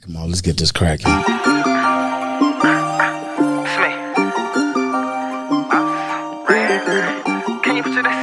Come 0.00 0.16
on, 0.16 0.28
let's 0.28 0.40
get 0.40 0.56
this 0.56 0.72
cracking. 0.72 1.12
It's 1.12 1.36
me. 3.76 3.92
Uh, 5.68 7.60
Can 7.60 7.76
you 7.76 7.82
picture 7.84 8.00
this? 8.00 8.16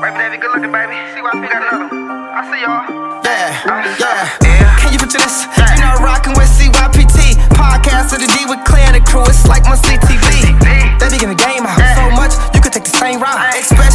Baby, 0.00 0.16
David, 0.16 0.40
good 0.40 0.52
looking, 0.56 0.72
baby. 0.72 0.96
See 1.12 1.20
why 1.20 1.36
I 1.36 1.44
got 1.52 1.62
another 1.68 1.84
one. 1.84 1.92
I 2.32 2.40
see 2.48 2.60
y'all. 2.64 2.80
Yeah, 3.28 4.40
yeah. 4.40 4.78
Can 4.80 4.92
you 4.92 4.98
picture 4.98 5.20
this? 5.20 5.44
You 5.76 5.84
know, 5.84 6.00
rockin' 6.00 6.32
with 6.32 6.48
CYPT. 6.48 7.36
Podcast 7.52 8.16
of 8.16 8.24
the 8.24 8.28
D 8.32 8.48
with 8.48 8.64
Claire 8.64 8.88
and 8.88 8.96
the 8.96 9.04
crew. 9.04 9.24
It's 9.28 9.46
like 9.46 9.64
my 9.64 9.76
CTV. 9.76 10.24
They 10.96 11.12
be 11.12 11.22
in 11.22 11.28
the 11.28 11.36
game 11.36 11.64
out 11.64 11.76
so 11.96 12.10
much, 12.16 12.32
you 12.54 12.60
could 12.60 12.72
take 12.72 12.84
the 12.84 12.96
same 12.96 13.20
route. 13.20 13.36
Especially 13.54 13.85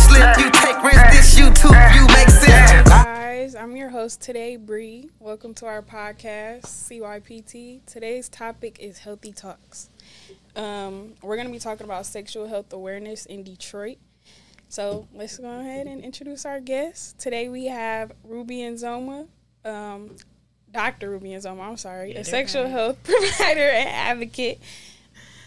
host 4.11 4.21
today, 4.21 4.57
Bree. 4.57 5.09
Welcome 5.19 5.53
to 5.53 5.65
our 5.67 5.81
podcast, 5.81 6.63
CYPT. 6.63 7.79
Today's 7.85 8.27
topic 8.27 8.77
is 8.77 8.99
healthy 8.99 9.31
talks. 9.31 9.89
Um, 10.53 11.13
we're 11.21 11.37
going 11.37 11.47
to 11.47 11.53
be 11.53 11.59
talking 11.59 11.85
about 11.85 12.05
sexual 12.05 12.45
health 12.45 12.73
awareness 12.73 13.25
in 13.25 13.43
Detroit. 13.43 13.99
So 14.67 15.07
let's 15.13 15.37
go 15.37 15.47
ahead 15.61 15.87
and 15.87 16.03
introduce 16.03 16.45
our 16.45 16.59
guests. 16.59 17.13
Today 17.13 17.47
we 17.47 17.67
have 17.67 18.11
Ruby 18.25 18.63
and 18.63 18.77
Zoma, 18.77 19.27
um, 19.63 20.17
Dr. 20.73 21.11
Ruby 21.11 21.31
and 21.31 21.41
Zoma, 21.41 21.61
I'm 21.61 21.77
sorry, 21.77 22.13
a 22.13 22.25
sexual 22.25 22.67
health 22.67 22.97
provider 23.05 23.61
and 23.61 23.87
advocate. 23.87 24.59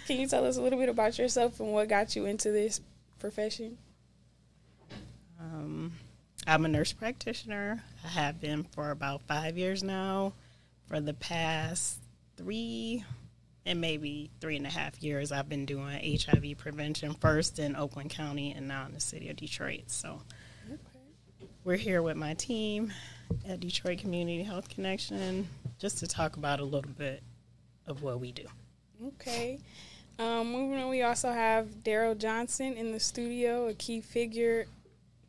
Can 0.06 0.18
you 0.18 0.26
tell 0.26 0.46
us 0.46 0.56
a 0.56 0.62
little 0.62 0.78
bit 0.78 0.88
about 0.88 1.18
yourself 1.18 1.60
and 1.60 1.70
what 1.70 1.90
got 1.90 2.16
you 2.16 2.24
into 2.24 2.50
this 2.50 2.80
profession? 3.18 3.76
Um, 5.38 5.92
I'm 6.46 6.64
a 6.66 6.68
nurse 6.68 6.92
practitioner. 6.92 7.82
I 8.04 8.08
have 8.08 8.38
been 8.38 8.64
for 8.64 8.90
about 8.90 9.22
five 9.22 9.56
years 9.56 9.82
now. 9.82 10.34
For 10.86 11.00
the 11.00 11.14
past 11.14 11.98
three 12.36 13.02
and 13.64 13.80
maybe 13.80 14.30
three 14.40 14.56
and 14.56 14.66
a 14.66 14.70
half 14.70 15.02
years, 15.02 15.32
I've 15.32 15.48
been 15.48 15.64
doing 15.64 16.18
HIV 16.20 16.58
prevention 16.58 17.14
first 17.14 17.58
in 17.58 17.74
Oakland 17.74 18.10
County 18.10 18.52
and 18.52 18.68
now 18.68 18.84
in 18.84 18.92
the 18.92 19.00
city 19.00 19.30
of 19.30 19.36
Detroit. 19.36 19.84
So 19.86 20.20
we're 21.64 21.76
here 21.76 22.02
with 22.02 22.18
my 22.18 22.34
team 22.34 22.92
at 23.48 23.60
Detroit 23.60 24.00
Community 24.00 24.42
Health 24.42 24.68
Connection 24.68 25.48
just 25.78 25.98
to 26.00 26.06
talk 26.06 26.36
about 26.36 26.60
a 26.60 26.64
little 26.64 26.92
bit 26.98 27.22
of 27.86 28.02
what 28.02 28.20
we 28.20 28.32
do. 28.32 28.44
Okay. 29.02 29.60
Um, 30.18 30.52
moving 30.52 30.78
on, 30.78 30.90
we 30.90 31.02
also 31.02 31.32
have 31.32 31.68
Daryl 31.82 32.16
Johnson 32.16 32.74
in 32.74 32.92
the 32.92 33.00
studio, 33.00 33.68
a 33.68 33.74
key 33.74 34.02
figure 34.02 34.66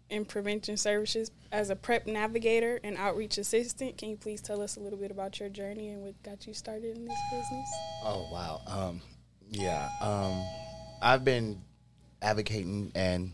in 0.10 0.26
prevention 0.26 0.78
services 0.78 1.32
as 1.52 1.70
a 1.70 1.76
PrEP 1.76 2.08
navigator 2.08 2.80
and 2.84 2.98
outreach 2.98 3.38
assistant. 3.38 3.98
Can 3.98 4.10
you 4.10 4.18
please 4.18 4.42
tell 4.42 4.62
us 4.62 4.78
a 4.78 4.80
little 4.80 5.00
bit 5.00 5.12
about 5.12 5.40
your 5.40 5.50
journey 5.50 5.90
and 5.90 6.04
what 6.04 6.22
got 6.24 6.46
you 6.46 6.54
started 6.54 6.96
in 6.96 7.06
this 7.06 7.20
business? 7.32 7.70
Oh 8.04 8.28
wow. 8.32 8.62
Um, 8.68 9.02
yeah. 9.50 9.90
Um, 10.02 10.44
I've 11.02 11.24
been 11.24 11.62
advocating 12.22 12.92
and 12.96 13.34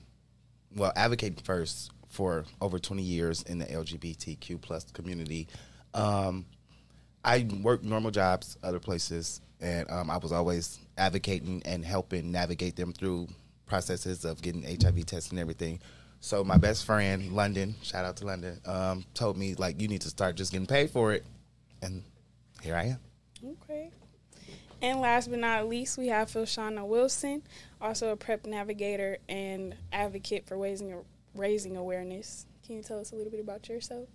well, 0.75 0.93
advocating 0.95 1.43
first 1.43 1.91
for 2.09 2.45
over 2.59 2.79
20 2.79 3.01
years 3.01 3.43
in 3.43 3.59
the 3.59 3.65
LGBTQ 3.65 4.61
plus 4.61 4.85
community. 4.91 5.47
Um, 5.93 6.45
I 7.23 7.47
worked 7.61 7.83
normal 7.83 8.11
jobs 8.11 8.57
other 8.63 8.79
places, 8.79 9.41
and 9.59 9.89
um, 9.91 10.09
I 10.09 10.17
was 10.17 10.31
always 10.31 10.79
advocating 10.97 11.61
and 11.65 11.85
helping 11.85 12.31
navigate 12.31 12.75
them 12.75 12.93
through 12.93 13.27
processes 13.65 14.25
of 14.25 14.41
getting 14.41 14.63
HIV 14.63 15.05
tests 15.05 15.29
and 15.31 15.39
everything. 15.39 15.79
So 16.21 16.43
my 16.43 16.57
best 16.57 16.85
friend, 16.85 17.31
London, 17.31 17.75
shout 17.81 18.05
out 18.05 18.17
to 18.17 18.25
London, 18.25 18.61
um, 18.65 19.03
told 19.15 19.37
me 19.37 19.55
like 19.55 19.81
you 19.81 19.87
need 19.87 20.01
to 20.01 20.09
start 20.09 20.35
just 20.35 20.51
getting 20.51 20.67
paid 20.67 20.91
for 20.91 21.13
it, 21.13 21.25
and 21.81 22.03
here 22.61 22.75
I 22.75 22.83
am. 22.83 22.99
Okay. 23.63 23.89
And 24.83 24.99
last 25.01 25.29
but 25.31 25.39
not 25.39 25.67
least, 25.67 25.97
we 25.97 26.07
have 26.07 26.29
Philshana 26.29 26.87
Wilson, 26.87 27.41
also 27.81 28.11
a 28.11 28.15
PrEP 28.15 28.45
navigator 28.45 29.17
and 29.27 29.75
advocate 29.91 30.47
for 30.47 30.57
raising 30.57 30.95
raising 31.35 31.75
awareness. 31.75 32.45
Can 32.65 32.77
you 32.77 32.83
tell 32.83 32.99
us 32.99 33.11
a 33.11 33.15
little 33.15 33.31
bit 33.31 33.39
about 33.39 33.67
yourself? 33.67 34.07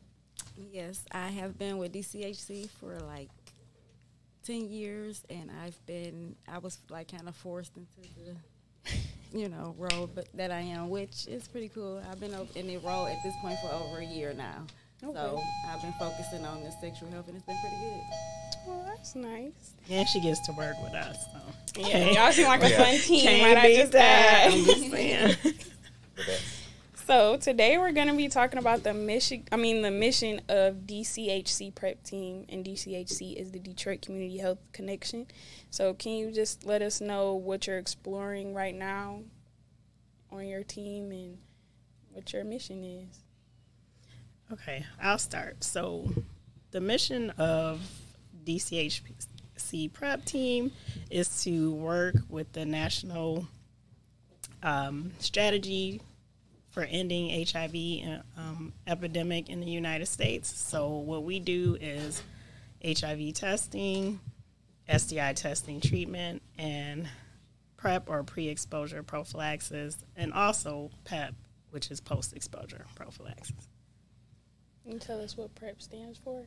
Yes, 0.56 1.04
I 1.10 1.28
have 1.28 1.58
been 1.58 1.78
with 1.78 1.92
DCHC 1.92 2.68
for 2.70 2.98
like 3.00 3.30
10 4.44 4.68
years 4.70 5.24
and 5.28 5.50
I've 5.64 5.84
been 5.86 6.36
I 6.46 6.58
was 6.58 6.78
like 6.88 7.10
kind 7.10 7.28
of 7.28 7.34
forced 7.34 7.76
into 7.76 8.00
the 8.00 8.36
you 9.32 9.48
know 9.48 9.74
role 9.78 10.08
but 10.14 10.26
that 10.34 10.50
I 10.50 10.60
am 10.60 10.88
which 10.90 11.26
is 11.26 11.46
pretty 11.48 11.68
cool. 11.68 12.02
I've 12.10 12.20
been 12.20 12.34
in 12.54 12.66
the 12.66 12.76
role 12.78 13.06
at 13.06 13.16
this 13.24 13.34
point 13.42 13.58
for 13.60 13.68
over 13.74 13.98
a 13.98 14.04
year 14.04 14.32
now. 14.34 14.64
So 15.00 15.40
I've 15.70 15.82
been 15.82 15.92
focusing 15.98 16.44
on 16.46 16.62
the 16.64 16.70
sexual 16.80 17.10
health 17.10 17.28
and 17.28 17.36
it's 17.36 17.46
been 17.46 17.56
pretty 17.60 17.76
good. 17.76 18.00
Well, 18.66 18.84
that's 18.86 19.14
nice. 19.14 19.74
And 19.90 20.08
she 20.08 20.20
gets 20.20 20.40
to 20.46 20.52
work 20.52 20.74
with 20.82 20.94
us. 20.94 21.16
So. 21.74 21.80
Yeah, 21.82 22.10
y'all 22.10 22.32
seem 22.32 22.46
like 22.46 22.62
a 22.62 22.70
Yeah. 22.70 22.82
fun 22.82 22.98
team. 22.98 23.20
Can't 23.22 23.42
Might 23.54 23.64
I 23.64 23.74
just 23.76 23.92
that. 23.92 24.46
add? 24.46 24.52
I'm 24.52 24.64
just 24.64 24.90
saying. 24.90 25.36
So 27.06 27.36
today 27.36 27.78
we're 27.78 27.92
going 27.92 28.08
to 28.08 28.16
be 28.16 28.26
talking 28.26 28.58
about 28.58 28.82
the 28.82 28.92
mission. 28.92 29.44
I 29.52 29.56
mean, 29.56 29.82
the 29.82 29.92
mission 29.92 30.40
of 30.48 30.88
DCHC 30.88 31.72
Prep 31.72 32.02
Team, 32.02 32.46
and 32.48 32.64
DCHC 32.64 33.36
is 33.36 33.52
the 33.52 33.60
Detroit 33.60 34.02
Community 34.02 34.38
Health 34.38 34.58
Connection. 34.72 35.28
So 35.70 35.94
can 35.94 36.14
you 36.14 36.32
just 36.32 36.66
let 36.66 36.82
us 36.82 37.00
know 37.00 37.34
what 37.34 37.68
you're 37.68 37.78
exploring 37.78 38.54
right 38.54 38.74
now 38.74 39.20
on 40.32 40.48
your 40.48 40.64
team 40.64 41.12
and 41.12 41.38
what 42.10 42.32
your 42.32 42.42
mission 42.42 42.82
is? 42.82 43.20
Okay, 44.52 44.84
I'll 45.00 45.18
start. 45.18 45.62
So, 45.62 46.10
the 46.72 46.80
mission 46.80 47.30
of 47.38 47.88
DCHC 48.44 49.92
Prep 49.92 50.24
Team 50.24 50.72
is 51.08 51.44
to 51.44 51.70
work 51.70 52.16
with 52.28 52.52
the 52.52 52.64
national 52.64 53.46
um, 54.64 55.12
strategy 55.20 56.00
for 56.76 56.82
ending 56.82 57.30
HIV 57.46 58.20
um, 58.36 58.74
epidemic 58.86 59.48
in 59.48 59.60
the 59.60 59.66
United 59.66 60.04
States. 60.04 60.54
So, 60.60 60.90
what 60.90 61.24
we 61.24 61.40
do 61.40 61.78
is 61.80 62.22
HIV 62.84 63.32
testing, 63.32 64.20
STI 64.94 65.32
testing 65.32 65.80
treatment, 65.80 66.42
and 66.58 67.08
PrEP 67.78 68.10
or 68.10 68.22
pre-exposure 68.24 69.02
prophylaxis, 69.02 69.96
and 70.16 70.34
also 70.34 70.90
PEP, 71.04 71.34
which 71.70 71.90
is 71.90 71.98
post-exposure 72.02 72.84
prophylaxis. 72.94 73.70
Can 74.82 74.92
you 74.92 74.98
tell 74.98 75.22
us 75.22 75.34
what 75.34 75.54
PrEP 75.54 75.80
stands 75.80 76.18
for? 76.18 76.44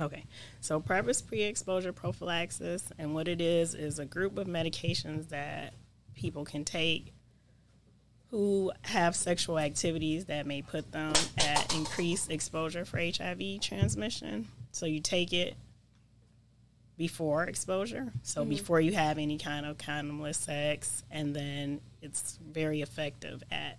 Okay, 0.00 0.24
so 0.60 0.78
PrEP 0.78 1.08
is 1.08 1.20
pre-exposure 1.20 1.92
prophylaxis, 1.92 2.92
and 2.96 3.12
what 3.12 3.26
it 3.26 3.40
is 3.40 3.74
is 3.74 3.98
a 3.98 4.04
group 4.04 4.38
of 4.38 4.46
medications 4.46 5.30
that 5.30 5.74
people 6.14 6.44
can 6.44 6.64
take 6.64 7.12
who 8.30 8.70
have 8.82 9.16
sexual 9.16 9.58
activities 9.58 10.26
that 10.26 10.46
may 10.46 10.60
put 10.62 10.92
them 10.92 11.14
at 11.38 11.74
increased 11.74 12.30
exposure 12.30 12.84
for 12.84 12.98
HIV 12.98 13.60
transmission. 13.60 14.48
So 14.70 14.86
you 14.86 15.00
take 15.00 15.32
it 15.32 15.56
before 16.98 17.44
exposure, 17.44 18.12
so 18.22 18.40
mm-hmm. 18.40 18.50
before 18.50 18.80
you 18.80 18.92
have 18.92 19.18
any 19.18 19.38
kind 19.38 19.64
of 19.64 19.78
condomless 19.78 20.34
sex, 20.34 21.04
and 21.10 21.34
then 21.34 21.80
it's 22.02 22.38
very 22.44 22.82
effective 22.82 23.42
at 23.50 23.78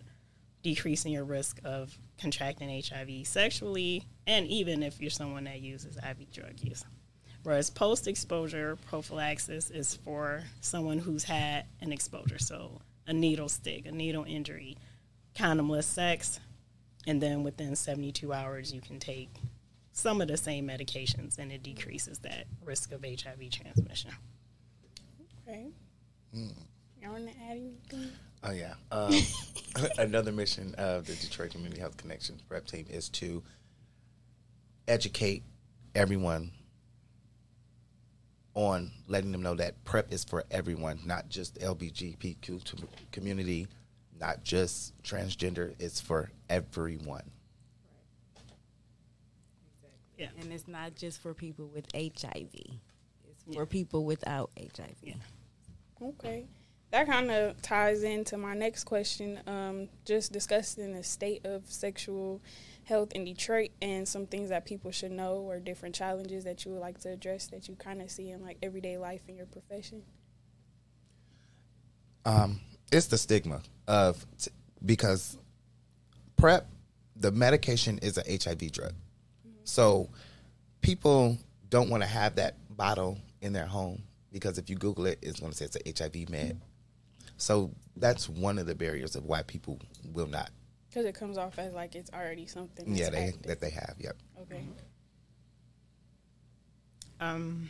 decreasing 0.64 1.12
your 1.12 1.26
risk 1.26 1.60
of 1.64 1.96
contracting 2.20 2.82
HIV 2.84 3.28
sexually, 3.28 4.04
and 4.26 4.48
even 4.48 4.82
if 4.82 5.00
you're 5.00 5.10
someone 5.10 5.44
that 5.44 5.60
uses 5.62 5.98
IV 5.98 6.32
drug 6.32 6.54
use. 6.62 6.84
Whereas 7.44 7.70
post 7.70 8.08
exposure 8.08 8.78
prophylaxis 8.88 9.70
is 9.70 9.96
for 9.96 10.44
someone 10.62 10.98
who's 10.98 11.24
had 11.24 11.66
an 11.82 11.92
exposure, 11.92 12.40
so 12.40 12.82
a 13.10 13.14
needle 13.14 13.50
stick, 13.50 13.88
a 13.88 13.92
needle 13.92 14.24
injury, 14.24 14.78
condomless 15.36 15.86
sex, 15.86 16.40
and 17.08 17.20
then 17.22 17.44
within 17.44 17.76
72 17.76 18.32
hours, 18.32 18.72
you 18.72 18.82
can 18.82 19.00
take 19.00 19.30
some 19.92 20.22
of 20.22 20.28
the 20.28 20.38
same 20.38 20.68
medications 20.68 21.40
and 21.40 21.52
it 21.52 21.64
decreases 21.64 22.20
that 22.20 22.46
risk 22.64 22.92
of 22.92 23.04
HIV 23.04 23.50
transmission. 23.50 24.12
Okay. 25.48 25.68
Mm. 26.36 26.54
You 27.02 27.10
want 27.10 27.28
to 27.28 27.34
add 27.42 27.58
anything? 27.58 28.12
Oh 28.44 28.52
yeah. 28.52 28.76
Um, 28.92 29.14
another 29.98 30.32
mission 30.32 30.76
of 30.78 31.08
the 31.08 31.16
Detroit 31.16 31.52
Community 31.52 31.82
Health 31.82 31.98
Connections 31.98 32.44
Prep 32.44 32.68
Team 32.68 32.86
is 32.90 33.10
to 33.10 33.42
educate 34.88 35.44
everyone 35.96 36.52
on 38.56 38.92
letting 39.08 39.32
them 39.32 39.42
know 39.42 39.56
that 39.56 39.84
PrEP 39.86 40.12
is 40.12 40.24
for 40.24 40.44
everyone, 40.52 41.00
not 41.06 41.30
just 41.30 41.56
the 41.56 41.62
LGBTQ 41.62 42.84
community, 43.12 43.68
not 44.20 44.44
just 44.44 45.02
transgender. 45.04 45.74
It's 45.80 46.02
for 46.02 46.32
everyone. 46.50 47.30
Yeah. 50.18 50.28
And 50.42 50.52
it's 50.52 50.68
not 50.68 50.96
just 50.96 51.22
for 51.22 51.34
people 51.34 51.70
with 51.74 51.86
HIV. 51.96 52.50
It's 52.54 53.56
for 53.56 53.66
people 53.66 54.04
without 54.04 54.52
HIV. 54.58 54.96
Yeah. 55.02 55.14
Okay. 56.02 56.46
That 56.92 57.06
kind 57.06 57.30
of 57.30 57.62
ties 57.62 58.04
into 58.04 58.38
my 58.38 58.56
next 58.56 58.86
question. 58.86 59.40
Um, 59.46 59.90
just 60.06 60.32
discussing 60.32 60.94
the 60.94 61.04
state 61.04 61.46
of 61.46 61.64
sexual 61.68 62.42
health 62.90 63.12
in 63.12 63.24
Detroit 63.24 63.70
and 63.82 64.08
some 64.08 64.26
things 64.26 64.50
that 64.50 64.66
people 64.66 64.90
should 64.90 65.12
know 65.12 65.36
or 65.36 65.60
different 65.60 65.94
challenges 65.94 66.44
that 66.44 66.66
you 66.66 66.72
would 66.72 66.82
like 66.82 67.00
to 67.02 67.10
address 67.10 67.46
that 67.48 67.70
you 67.70 67.76
kind 67.76 68.02
of 68.02 68.10
see 68.10 68.32
in 68.32 68.42
like 68.42 68.58
everyday 68.64 68.98
life 68.98 69.22
in 69.28 69.36
your 69.36 69.46
profession? 69.46 70.02
Um, 72.26 72.60
it's 72.92 73.06
the 73.06 73.18
stigma 73.18 73.62
of 73.88 74.26
t- 74.40 74.52
because 74.84 75.38
prep, 76.36 76.68
the 77.16 77.32
medication 77.32 78.00
is 78.00 78.18
a 78.18 78.24
HIV 78.24 78.72
drug, 78.72 78.94
so 79.64 80.10
people 80.82 81.38
don't 81.70 81.90
want 81.90 82.02
to 82.02 82.10
have 82.10 82.36
that 82.36 82.56
bottle 82.76 83.20
in 83.42 83.54
their 83.54 83.66
home 83.68 84.02
because 84.32 84.58
if 84.58 84.70
you 84.70 84.76
Google 84.76 85.06
it, 85.06 85.20
it's 85.22 85.40
going 85.40 85.52
to 85.52 85.58
say 85.58 85.66
it's 85.66 85.76
an 86.02 86.12
HIV 86.14 86.30
med. 86.30 86.62
So 87.40 87.72
that's 87.96 88.30
one 88.30 88.60
of 88.60 88.68
the 88.68 88.76
barriers 88.76 89.16
of 89.16 89.26
why 89.26 89.42
people 89.44 89.80
will 90.14 90.28
not. 90.28 90.52
Because 90.90 91.06
it 91.06 91.16
comes 91.16 91.38
off 91.38 91.58
as 91.58 91.74
like 91.74 91.96
it's 91.96 92.12
already 92.12 92.46
something. 92.46 92.86
That's 92.90 93.00
Yeah, 93.00 93.10
they 93.10 93.28
active. 93.30 93.42
that 93.44 93.62
they 93.62 93.70
have. 93.72 93.96
Yep. 94.00 94.16
Okay. 94.42 94.64
Um, 97.20 97.70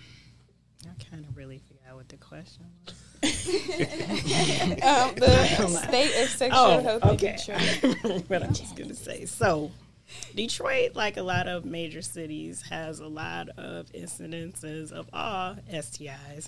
I 0.86 1.04
kind 1.12 1.25
of 1.25 1.36
really 1.36 1.60
forgot 1.68 1.95
what 1.95 2.10
the 2.10 2.18
question 2.18 2.66
was. 2.86 2.95
Um, 4.81 5.16
the 5.16 5.68
state 5.88 6.24
of 6.24 6.30
sexual 6.30 6.81
health 6.81 7.04
in 7.04 7.10
Oh. 7.10 7.15
Detroit. 7.15 8.24
what 8.30 8.44
I 8.44 8.48
was 8.48 8.60
going 8.75 8.89
to 8.89 8.95
say. 8.95 9.25
So, 9.25 9.72
Detroit, 10.36 10.95
like 10.95 11.18
a 11.18 11.22
lot 11.24 11.48
of 11.48 11.65
major 11.65 12.01
cities, 12.01 12.62
has 12.69 13.00
a 13.00 13.07
lot 13.07 13.50
of 13.57 13.88
incidences 13.88 14.92
of 14.92 15.10
all 15.12 15.56
STIs, 15.72 16.48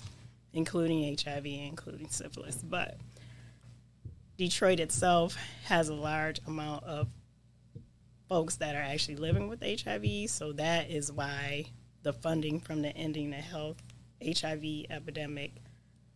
including 0.52 1.16
HIV, 1.16 1.46
including 1.46 2.08
syphilis. 2.08 2.56
But 2.56 2.96
Detroit 4.36 4.80
itself 4.80 5.36
has 5.64 5.88
a 5.88 5.94
large 5.94 6.40
amount 6.46 6.84
of 6.84 7.08
folks 8.28 8.56
that 8.56 8.74
are 8.74 8.82
actually 8.82 9.16
living 9.16 9.48
with 9.48 9.62
HIV. 9.62 10.30
So 10.30 10.52
that 10.52 10.90
is 10.90 11.12
why 11.12 11.66
the 12.02 12.12
funding 12.12 12.60
from 12.60 12.82
the 12.82 12.96
Ending 12.96 13.30
the 13.30 13.36
Health 13.36 13.82
HIV 14.24 14.86
epidemic 14.90 15.52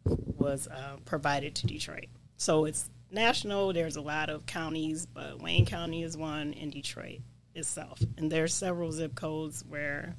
was 0.05 0.69
uh, 0.69 0.97
provided 1.05 1.55
to 1.57 1.67
Detroit. 1.67 2.07
So 2.37 2.65
it's 2.65 2.89
national. 3.11 3.73
There's 3.73 3.97
a 3.97 4.01
lot 4.01 4.31
of 4.31 4.47
counties, 4.47 5.07
but 5.07 5.43
Wayne 5.43 5.67
County 5.67 6.03
is 6.03 6.17
one, 6.17 6.55
and 6.55 6.73
Detroit 6.73 7.21
itself. 7.55 8.01
And 8.17 8.31
there's 8.31 8.55
several 8.55 8.93
zip 8.93 9.15
codes 9.15 9.65
where 9.69 10.17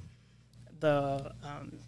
the 0.80 1.32
um, 1.42 1.78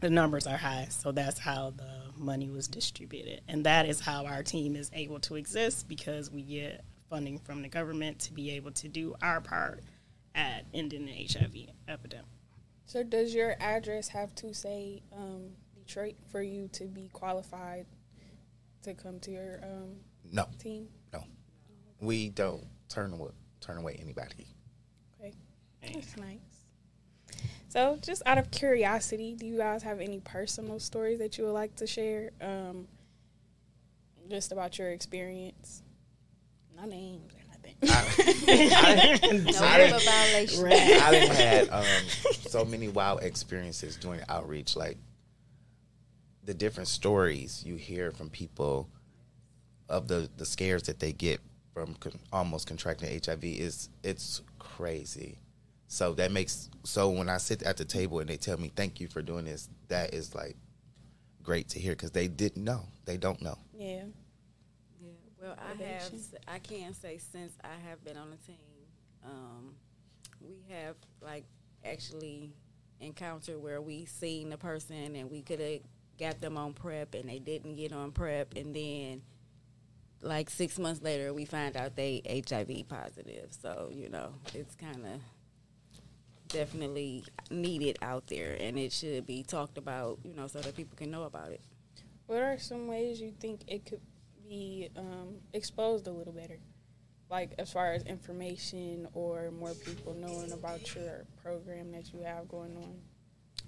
the 0.00 0.10
numbers 0.10 0.46
are 0.46 0.56
high. 0.56 0.86
So 0.90 1.12
that's 1.12 1.38
how 1.38 1.72
the 1.76 1.90
money 2.16 2.50
was 2.50 2.68
distributed, 2.68 3.40
and 3.48 3.64
that 3.64 3.86
is 3.86 4.00
how 4.00 4.26
our 4.26 4.42
team 4.42 4.76
is 4.76 4.90
able 4.94 5.20
to 5.20 5.36
exist 5.36 5.88
because 5.88 6.30
we 6.30 6.42
get 6.42 6.84
funding 7.08 7.38
from 7.38 7.62
the 7.62 7.68
government 7.68 8.18
to 8.20 8.32
be 8.32 8.50
able 8.52 8.70
to 8.72 8.88
do 8.88 9.14
our 9.22 9.40
part 9.40 9.80
at 10.34 10.64
ending 10.74 11.06
the 11.06 11.12
HIV 11.12 11.74
epidemic. 11.88 12.26
So 12.86 13.02
does 13.02 13.34
your 13.34 13.56
address 13.60 14.08
have 14.08 14.34
to 14.36 14.52
say 14.54 15.02
um, 15.16 15.50
Detroit 15.74 16.16
for 16.30 16.42
you 16.42 16.68
to 16.72 16.84
be 16.84 17.08
qualified 17.12 17.86
to 18.82 18.94
come 18.94 19.18
to 19.20 19.30
your 19.30 19.60
um, 19.62 19.96
No, 20.30 20.46
team? 20.58 20.88
no, 21.12 21.24
we 22.00 22.28
don't 22.28 22.64
turn 22.88 23.12
away 23.12 23.30
turn 23.60 23.76
away 23.78 23.98
anybody. 24.00 24.46
Okay, 25.20 25.34
that's 25.82 26.16
nice. 26.16 26.59
So, 27.70 27.96
just 28.02 28.20
out 28.26 28.36
of 28.36 28.50
curiosity, 28.50 29.36
do 29.38 29.46
you 29.46 29.56
guys 29.56 29.84
have 29.84 30.00
any 30.00 30.18
personal 30.18 30.80
stories 30.80 31.20
that 31.20 31.38
you 31.38 31.44
would 31.44 31.52
like 31.52 31.76
to 31.76 31.86
share? 31.86 32.32
Um, 32.40 32.88
just 34.28 34.50
about 34.50 34.76
your 34.76 34.90
experience, 34.90 35.84
no 36.76 36.84
names 36.84 37.32
or 37.32 37.38
nothing. 37.48 37.76
No 39.44 39.60
labor 39.60 39.98
violation. 40.00 40.66
I 40.66 41.10
done 41.12 41.36
had 41.36 41.68
um, 41.70 41.84
so 42.48 42.64
many 42.64 42.88
wild 42.88 43.22
experiences 43.22 43.94
doing 43.94 44.18
outreach. 44.28 44.74
Like 44.74 44.98
the 46.44 46.54
different 46.54 46.88
stories 46.88 47.62
you 47.64 47.76
hear 47.76 48.10
from 48.10 48.30
people 48.30 48.88
of 49.88 50.08
the 50.08 50.28
the 50.36 50.44
scares 50.44 50.82
that 50.84 50.98
they 50.98 51.12
get 51.12 51.40
from 51.72 51.94
con- 51.94 52.18
almost 52.32 52.66
contracting 52.66 53.20
HIV 53.24 53.44
is 53.44 53.90
it's 54.02 54.42
crazy. 54.58 55.38
So 55.92 56.14
that 56.14 56.30
makes 56.30 56.70
so 56.84 57.10
when 57.10 57.28
I 57.28 57.38
sit 57.38 57.64
at 57.64 57.76
the 57.76 57.84
table 57.84 58.20
and 58.20 58.30
they 58.30 58.36
tell 58.36 58.56
me 58.56 58.70
thank 58.76 59.00
you 59.00 59.08
for 59.08 59.22
doing 59.22 59.44
this, 59.44 59.68
that 59.88 60.14
is 60.14 60.36
like 60.36 60.56
great 61.42 61.68
to 61.70 61.80
hear 61.80 61.92
because 61.94 62.12
they 62.12 62.28
didn't 62.28 62.62
know, 62.62 62.86
they 63.06 63.16
don't 63.16 63.42
know. 63.42 63.58
yeah. 63.76 64.04
Yeah, 65.02 65.10
well, 65.42 65.56
I 65.58 65.70
have. 65.70 65.78
Probation. 65.78 66.18
s- 66.18 66.34
I 66.46 66.58
can 66.60 66.94
say 66.94 67.18
since 67.18 67.54
I 67.64 67.74
have 67.88 68.04
been 68.04 68.16
on 68.16 68.30
the 68.30 68.36
team, 68.36 68.56
um, 69.24 69.74
we 70.40 70.62
have 70.72 70.94
like 71.20 71.44
actually 71.84 72.52
encountered 73.00 73.60
where 73.60 73.80
we 73.82 74.04
seen 74.04 74.50
the 74.50 74.58
person 74.58 75.16
and 75.16 75.28
we 75.28 75.42
could 75.42 75.58
have 75.58 75.80
got 76.20 76.40
them 76.40 76.56
on 76.56 76.72
prep 76.74 77.14
and 77.14 77.28
they 77.28 77.40
didn't 77.40 77.74
get 77.74 77.92
on 77.92 78.12
prep, 78.12 78.54
and 78.54 78.76
then 78.76 79.22
like 80.22 80.50
six 80.50 80.78
months 80.78 81.02
later 81.02 81.34
we 81.34 81.46
find 81.46 81.76
out 81.76 81.96
they 81.96 82.22
HIV 82.48 82.86
positive. 82.88 83.48
So 83.60 83.90
you 83.92 84.08
know, 84.08 84.34
it's 84.54 84.76
kind 84.76 85.04
of 85.04 85.20
definitely 86.52 87.24
needed 87.50 87.98
out 88.02 88.26
there, 88.26 88.56
and 88.60 88.78
it 88.78 88.92
should 88.92 89.26
be 89.26 89.42
talked 89.42 89.78
about. 89.78 90.18
You 90.24 90.34
know, 90.34 90.46
so 90.46 90.60
that 90.60 90.76
people 90.76 90.96
can 90.96 91.10
know 91.10 91.24
about 91.24 91.50
it. 91.50 91.60
What 92.26 92.42
are 92.42 92.58
some 92.58 92.86
ways 92.86 93.20
you 93.20 93.32
think 93.40 93.62
it 93.66 93.86
could 93.86 94.00
be 94.48 94.90
um, 94.96 95.36
exposed 95.52 96.06
a 96.06 96.12
little 96.12 96.32
better? 96.32 96.58
Like 97.28 97.52
as 97.58 97.72
far 97.72 97.92
as 97.92 98.02
information 98.04 99.08
or 99.14 99.50
more 99.50 99.74
people 99.74 100.14
knowing 100.14 100.52
about 100.52 100.94
your 100.94 101.26
program 101.42 101.92
that 101.92 102.12
you 102.12 102.20
have 102.22 102.48
going 102.48 102.76
on. 102.76 102.98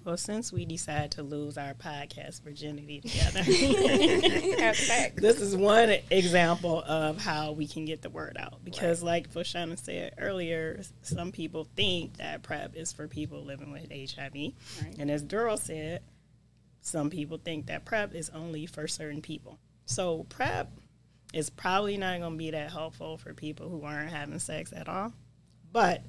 Well, 0.05 0.17
since 0.17 0.51
we 0.51 0.65
decided 0.65 1.11
to 1.11 1.23
lose 1.23 1.57
our 1.57 1.73
podcast 1.73 2.41
virginity 2.41 2.99
together, 2.99 3.41
this 5.15 5.39
is 5.39 5.55
one 5.55 5.95
example 6.11 6.83
of 6.85 7.21
how 7.21 7.53
we 7.53 7.67
can 7.67 7.85
get 7.85 8.01
the 8.01 8.09
word 8.09 8.35
out. 8.37 8.65
Because, 8.65 9.01
like 9.01 9.31
Philshana 9.31 9.79
said 9.79 10.15
earlier, 10.17 10.81
some 11.03 11.31
people 11.31 11.67
think 11.77 12.17
that 12.17 12.43
PrEP 12.43 12.75
is 12.75 12.91
for 12.91 13.07
people 13.07 13.45
living 13.45 13.71
with 13.71 13.89
HIV. 13.89 14.33
Right. 14.33 14.95
And 14.99 15.09
as 15.09 15.21
Duro 15.21 15.55
said, 15.55 16.01
some 16.81 17.09
people 17.09 17.37
think 17.37 17.67
that 17.67 17.85
PrEP 17.85 18.13
is 18.13 18.29
only 18.31 18.65
for 18.65 18.89
certain 18.89 19.21
people. 19.21 19.57
So, 19.85 20.25
PrEP 20.27 20.69
is 21.33 21.49
probably 21.49 21.95
not 21.95 22.19
going 22.19 22.33
to 22.33 22.37
be 22.37 22.51
that 22.51 22.71
helpful 22.71 23.17
for 23.17 23.33
people 23.33 23.69
who 23.69 23.83
aren't 23.83 24.11
having 24.11 24.39
sex 24.39 24.73
at 24.75 24.89
all. 24.89 25.13
But 25.71 26.03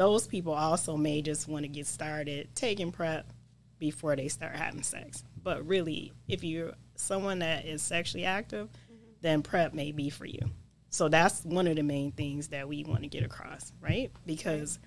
those 0.00 0.26
people 0.26 0.54
also 0.54 0.96
may 0.96 1.20
just 1.20 1.46
want 1.46 1.62
to 1.62 1.68
get 1.68 1.86
started 1.86 2.48
taking 2.54 2.90
PrEP 2.90 3.30
before 3.78 4.16
they 4.16 4.28
start 4.28 4.56
having 4.56 4.82
sex. 4.82 5.22
But 5.42 5.66
really, 5.66 6.14
if 6.26 6.42
you're 6.42 6.72
someone 6.94 7.40
that 7.40 7.66
is 7.66 7.82
sexually 7.82 8.24
active, 8.24 8.68
mm-hmm. 8.68 8.96
then 9.20 9.42
PrEP 9.42 9.74
may 9.74 9.92
be 9.92 10.08
for 10.08 10.24
you. 10.24 10.40
So 10.88 11.10
that's 11.10 11.44
one 11.44 11.66
of 11.66 11.76
the 11.76 11.82
main 11.82 12.12
things 12.12 12.48
that 12.48 12.66
we 12.66 12.82
want 12.82 13.02
to 13.02 13.08
get 13.08 13.24
across, 13.24 13.74
right? 13.78 14.10
Because 14.24 14.78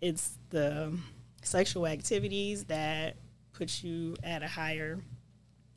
it's 0.00 0.36
the 0.50 0.98
sexual 1.44 1.86
activities 1.86 2.64
that 2.64 3.14
put 3.52 3.84
you 3.84 4.16
at 4.24 4.42
a 4.42 4.48
higher 4.48 4.98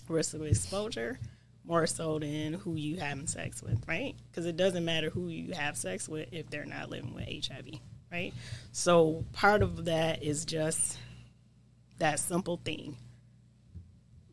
risk 0.09 0.33
of 0.33 0.41
exposure 0.41 1.19
more 1.63 1.85
so 1.85 2.17
than 2.17 2.53
who 2.53 2.73
you 2.73 2.97
having 2.97 3.27
sex 3.27 3.61
with, 3.61 3.87
right? 3.87 4.15
Because 4.31 4.47
it 4.47 4.57
doesn't 4.57 4.83
matter 4.83 5.11
who 5.11 5.27
you 5.27 5.53
have 5.53 5.77
sex 5.77 6.09
with 6.09 6.29
if 6.31 6.49
they're 6.49 6.65
not 6.65 6.89
living 6.89 7.13
with 7.13 7.27
HIV, 7.47 7.79
right? 8.11 8.33
So 8.71 9.25
part 9.33 9.61
of 9.61 9.85
that 9.85 10.23
is 10.23 10.45
just 10.45 10.97
that 11.99 12.19
simple 12.19 12.59
thing 12.63 12.97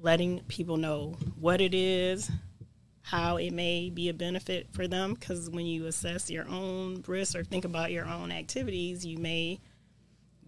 letting 0.00 0.40
people 0.48 0.76
know 0.76 1.16
what 1.38 1.60
it 1.60 1.74
is, 1.74 2.30
how 3.02 3.36
it 3.36 3.52
may 3.52 3.90
be 3.90 4.08
a 4.08 4.14
benefit 4.14 4.68
for 4.70 4.86
them. 4.86 5.14
Because 5.14 5.50
when 5.50 5.66
you 5.66 5.86
assess 5.86 6.30
your 6.30 6.48
own 6.48 7.02
risk 7.06 7.36
or 7.36 7.44
think 7.44 7.64
about 7.64 7.90
your 7.90 8.06
own 8.06 8.30
activities, 8.30 9.04
you 9.04 9.18
may 9.18 9.60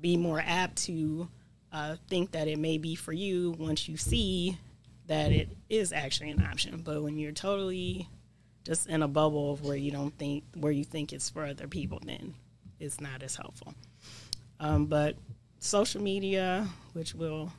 be 0.00 0.16
more 0.16 0.42
apt 0.44 0.76
to 0.84 1.28
uh, 1.72 1.96
think 2.08 2.32
that 2.32 2.49
it 2.49 2.58
may 2.58 2.78
be 2.78 2.94
for 2.94 3.12
you 3.12 3.52
once 3.58 3.88
you 3.88 3.96
see 3.96 4.58
that 5.06 5.32
it 5.32 5.49
is 5.68 5.92
actually 5.92 6.30
an 6.30 6.42
option. 6.42 6.82
But 6.84 7.02
when 7.02 7.18
you're 7.18 7.32
totally 7.32 8.08
just 8.64 8.87
in 8.88 9.02
a 9.02 9.08
bubble 9.08 9.52
of 9.52 9.62
where 9.62 9.76
you 9.76 9.90
don't 9.90 10.16
think 10.16 10.44
where 10.54 10.72
you 10.72 10.84
think 10.84 11.12
it's 11.12 11.30
for 11.30 11.44
other 11.44 11.66
people, 11.66 12.00
then 12.04 12.34
it's 12.80 13.00
not 13.00 13.22
as 13.22 13.37
helpful. 13.37 13.75
Um, 14.58 14.87
but 14.87 15.16
social 15.58 16.02
media, 16.02 16.66
which 16.92 17.14
we'll 17.14 17.52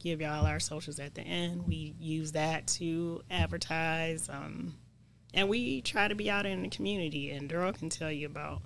give 0.00 0.20
y'all 0.20 0.44
our 0.44 0.60
socials 0.60 0.98
at 0.98 1.14
the 1.14 1.22
end, 1.22 1.66
we 1.66 1.94
use 1.98 2.32
that 2.32 2.66
to 2.66 3.22
advertise. 3.30 4.28
Um, 4.28 4.74
and 5.32 5.48
we 5.48 5.80
try 5.80 6.08
to 6.08 6.14
be 6.14 6.30
out 6.30 6.46
in 6.46 6.62
the 6.62 6.68
community. 6.68 7.30
And 7.30 7.50
Daryl 7.50 7.76
can 7.76 7.88
tell 7.88 8.12
you 8.12 8.26
about 8.26 8.62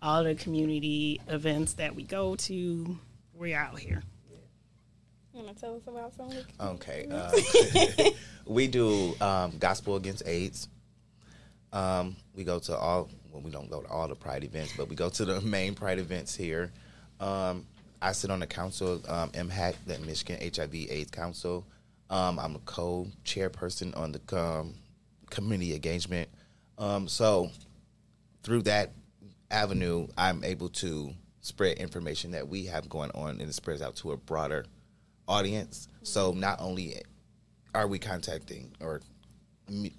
all 0.00 0.24
the 0.24 0.34
community 0.34 1.20
events 1.28 1.74
that 1.74 1.94
we 1.94 2.02
go 2.04 2.36
to. 2.36 2.98
We're 3.34 3.56
out 3.56 3.78
here. 3.78 4.02
You 5.32 5.44
want 5.44 5.54
to 5.54 5.60
tell 5.60 5.76
us 5.76 5.82
about 5.86 6.14
something? 6.14 6.44
Okay. 6.60 7.06
Uh, 7.10 8.10
we 8.46 8.66
do 8.66 9.14
um, 9.20 9.52
Gospel 9.58 9.96
Against 9.96 10.26
AIDS. 10.26 10.68
Um, 11.72 12.16
we 12.34 12.44
go 12.44 12.58
to 12.60 12.76
all. 12.76 13.08
Well, 13.30 13.42
we 13.42 13.50
don't 13.50 13.70
go 13.70 13.82
to 13.82 13.88
all 13.88 14.08
the 14.08 14.14
Pride 14.14 14.44
events, 14.44 14.74
but 14.76 14.88
we 14.88 14.96
go 14.96 15.08
to 15.08 15.24
the 15.24 15.40
main 15.42 15.74
Pride 15.74 15.98
events 15.98 16.34
here. 16.34 16.72
Um, 17.20 17.66
I 18.00 18.12
sit 18.12 18.30
on 18.30 18.40
the 18.40 18.46
council, 18.46 19.02
um, 19.08 19.30
MHAC, 19.30 19.74
the 19.86 19.98
Michigan 19.98 20.38
HIV/AIDS 20.40 21.10
Council. 21.10 21.66
Um, 22.10 22.38
I'm 22.38 22.54
a 22.54 22.60
co-chairperson 22.60 23.96
on 23.96 24.12
the 24.12 24.40
um, 24.40 24.74
community 25.30 25.74
engagement. 25.74 26.28
Um, 26.78 27.08
so 27.08 27.50
through 28.42 28.62
that 28.62 28.92
avenue, 29.50 30.06
I'm 30.16 30.44
able 30.44 30.68
to 30.70 31.12
spread 31.40 31.78
information 31.78 32.30
that 32.32 32.48
we 32.48 32.66
have 32.66 32.88
going 32.88 33.10
on, 33.10 33.40
and 33.40 33.42
it 33.42 33.54
spreads 33.54 33.82
out 33.82 33.96
to 33.96 34.12
a 34.12 34.16
broader 34.16 34.64
audience. 35.26 35.88
So 36.02 36.32
not 36.32 36.60
only 36.60 37.02
are 37.74 37.86
we 37.86 37.98
contacting 37.98 38.72
or 38.80 39.00
me, 39.68 39.92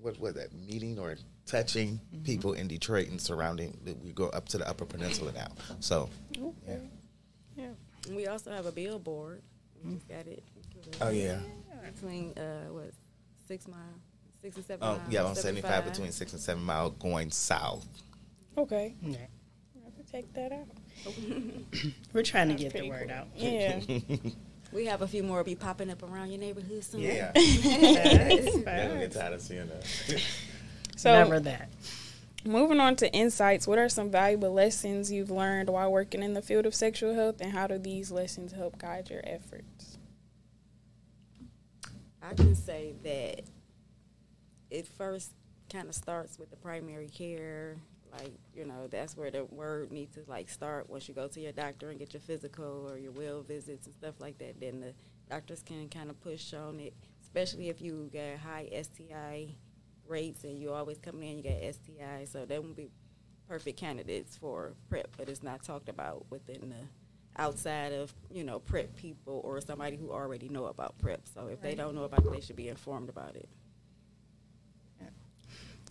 what 0.00 0.18
was 0.20 0.34
that 0.34 0.52
meeting 0.52 0.98
or 0.98 1.16
touching 1.46 2.00
people 2.24 2.52
in 2.52 2.68
Detroit 2.68 3.08
and 3.08 3.20
surrounding, 3.20 3.76
we 4.02 4.12
go 4.12 4.26
up 4.28 4.48
to 4.50 4.58
the 4.58 4.68
Upper 4.68 4.84
Peninsula 4.84 5.32
now. 5.32 5.48
So 5.80 6.08
yeah. 7.56 7.66
And 8.06 8.16
we 8.16 8.26
also 8.26 8.50
have 8.52 8.66
a 8.66 8.72
billboard. 8.72 9.42
We 9.84 9.94
just 9.94 10.08
got 10.08 10.26
it. 10.26 10.42
Oh 11.00 11.10
yeah. 11.10 11.38
Between 11.94 12.32
uh, 12.36 12.72
what 12.72 12.90
six 13.46 13.66
mile, 13.66 13.78
six 14.42 14.56
and 14.56 14.64
seven 14.64 14.86
Oh 14.86 14.92
miles. 14.92 15.02
Oh 15.06 15.10
yeah, 15.10 15.24
on 15.24 15.34
75 15.34 15.84
between 15.84 16.12
six 16.12 16.32
and 16.32 16.40
seven 16.40 16.62
mile 16.62 16.90
going 16.90 17.30
south. 17.30 17.86
Okay. 18.58 18.94
Yeah. 19.02 19.16
I 19.18 19.84
have 19.84 20.06
to 20.06 20.12
check 20.12 20.24
that 20.34 20.52
out. 20.52 20.66
We're 22.12 22.22
trying 22.22 22.48
to 22.48 22.54
get 22.54 22.72
the 22.72 22.88
word 22.88 23.08
cool. 23.08 23.16
out. 23.16 23.28
Yeah. 23.34 23.80
We 24.72 24.86
have 24.86 25.00
a 25.00 25.06
few 25.06 25.22
more 25.22 25.44
be 25.44 25.54
popping 25.54 25.90
up 25.90 26.02
around 26.02 26.30
your 26.30 26.40
neighborhood 26.40 26.82
soon. 26.82 27.00
Yeah. 27.00 27.30
That's 27.34 27.64
Never 27.64 28.62
fine. 28.62 28.98
get 28.98 29.12
tired 29.12 29.32
of 29.34 29.40
seeing 29.40 29.68
that. 29.68 30.22
So 30.96 31.12
Never 31.12 31.38
that. 31.40 31.68
moving 32.44 32.80
on 32.80 32.96
to 32.96 33.12
insights, 33.12 33.66
what 33.66 33.78
are 33.78 33.88
some 33.88 34.10
valuable 34.10 34.52
lessons 34.52 35.12
you've 35.12 35.30
learned 35.30 35.68
while 35.68 35.92
working 35.92 36.22
in 36.22 36.32
the 36.32 36.42
field 36.42 36.64
of 36.64 36.74
sexual 36.74 37.14
health, 37.14 37.40
and 37.40 37.52
how 37.52 37.66
do 37.66 37.78
these 37.78 38.10
lessons 38.10 38.52
help 38.52 38.78
guide 38.78 39.10
your 39.10 39.20
efforts? 39.24 39.98
I 42.22 42.34
can 42.34 42.56
say 42.56 42.94
that 43.04 43.42
it 44.70 44.88
first 44.88 45.32
kind 45.70 45.88
of 45.88 45.94
starts 45.94 46.38
with 46.38 46.50
the 46.50 46.56
primary 46.56 47.08
care. 47.08 47.76
Like, 48.12 48.32
you 48.54 48.64
know, 48.64 48.86
that's 48.90 49.16
where 49.16 49.30
the 49.30 49.44
word 49.44 49.92
needs 49.92 50.14
to 50.14 50.22
like 50.26 50.48
start 50.48 50.88
once 50.88 51.06
you 51.08 51.14
go 51.14 51.28
to 51.28 51.40
your 51.40 51.52
doctor 51.52 51.90
and 51.90 51.98
get 51.98 52.14
your 52.14 52.22
physical 52.22 52.88
or 52.90 52.96
your 52.96 53.12
well 53.12 53.42
visits 53.42 53.86
and 53.86 53.94
stuff 53.94 54.14
like 54.18 54.38
that. 54.38 54.58
Then 54.60 54.80
the 54.80 54.94
doctors 55.28 55.62
can 55.62 55.88
kind 55.88 56.08
of 56.08 56.18
push 56.22 56.54
on 56.54 56.80
it, 56.80 56.94
especially 57.22 57.68
if 57.68 57.82
you 57.82 58.10
got 58.12 58.38
high 58.38 58.68
STI 58.82 59.54
rates 60.08 60.44
and 60.44 60.58
you 60.58 60.72
always 60.72 60.98
coming 60.98 61.30
in, 61.30 61.36
you 61.38 61.42
got 61.42 61.74
STI. 61.74 62.24
So 62.24 62.44
they 62.44 62.58
would 62.58 62.76
be 62.76 62.88
perfect 63.48 63.78
candidates 63.78 64.36
for 64.36 64.74
PrEP, 64.88 65.08
but 65.16 65.28
it's 65.28 65.42
not 65.42 65.62
talked 65.62 65.88
about 65.88 66.26
within 66.30 66.70
the 66.70 66.86
outside 67.38 67.92
of 67.92 68.14
you 68.30 68.44
know 68.44 68.58
prep 68.58 68.96
people 68.96 69.42
or 69.44 69.60
somebody 69.60 69.94
who 69.94 70.10
already 70.10 70.48
know 70.48 70.64
about 70.66 70.96
prep 70.98 71.20
so 71.34 71.48
if 71.48 71.60
they 71.60 71.74
don't 71.74 71.94
know 71.94 72.04
about 72.04 72.24
it 72.24 72.32
they 72.32 72.40
should 72.40 72.56
be 72.56 72.70
informed 72.70 73.10
about 73.10 73.36
it 73.36 73.46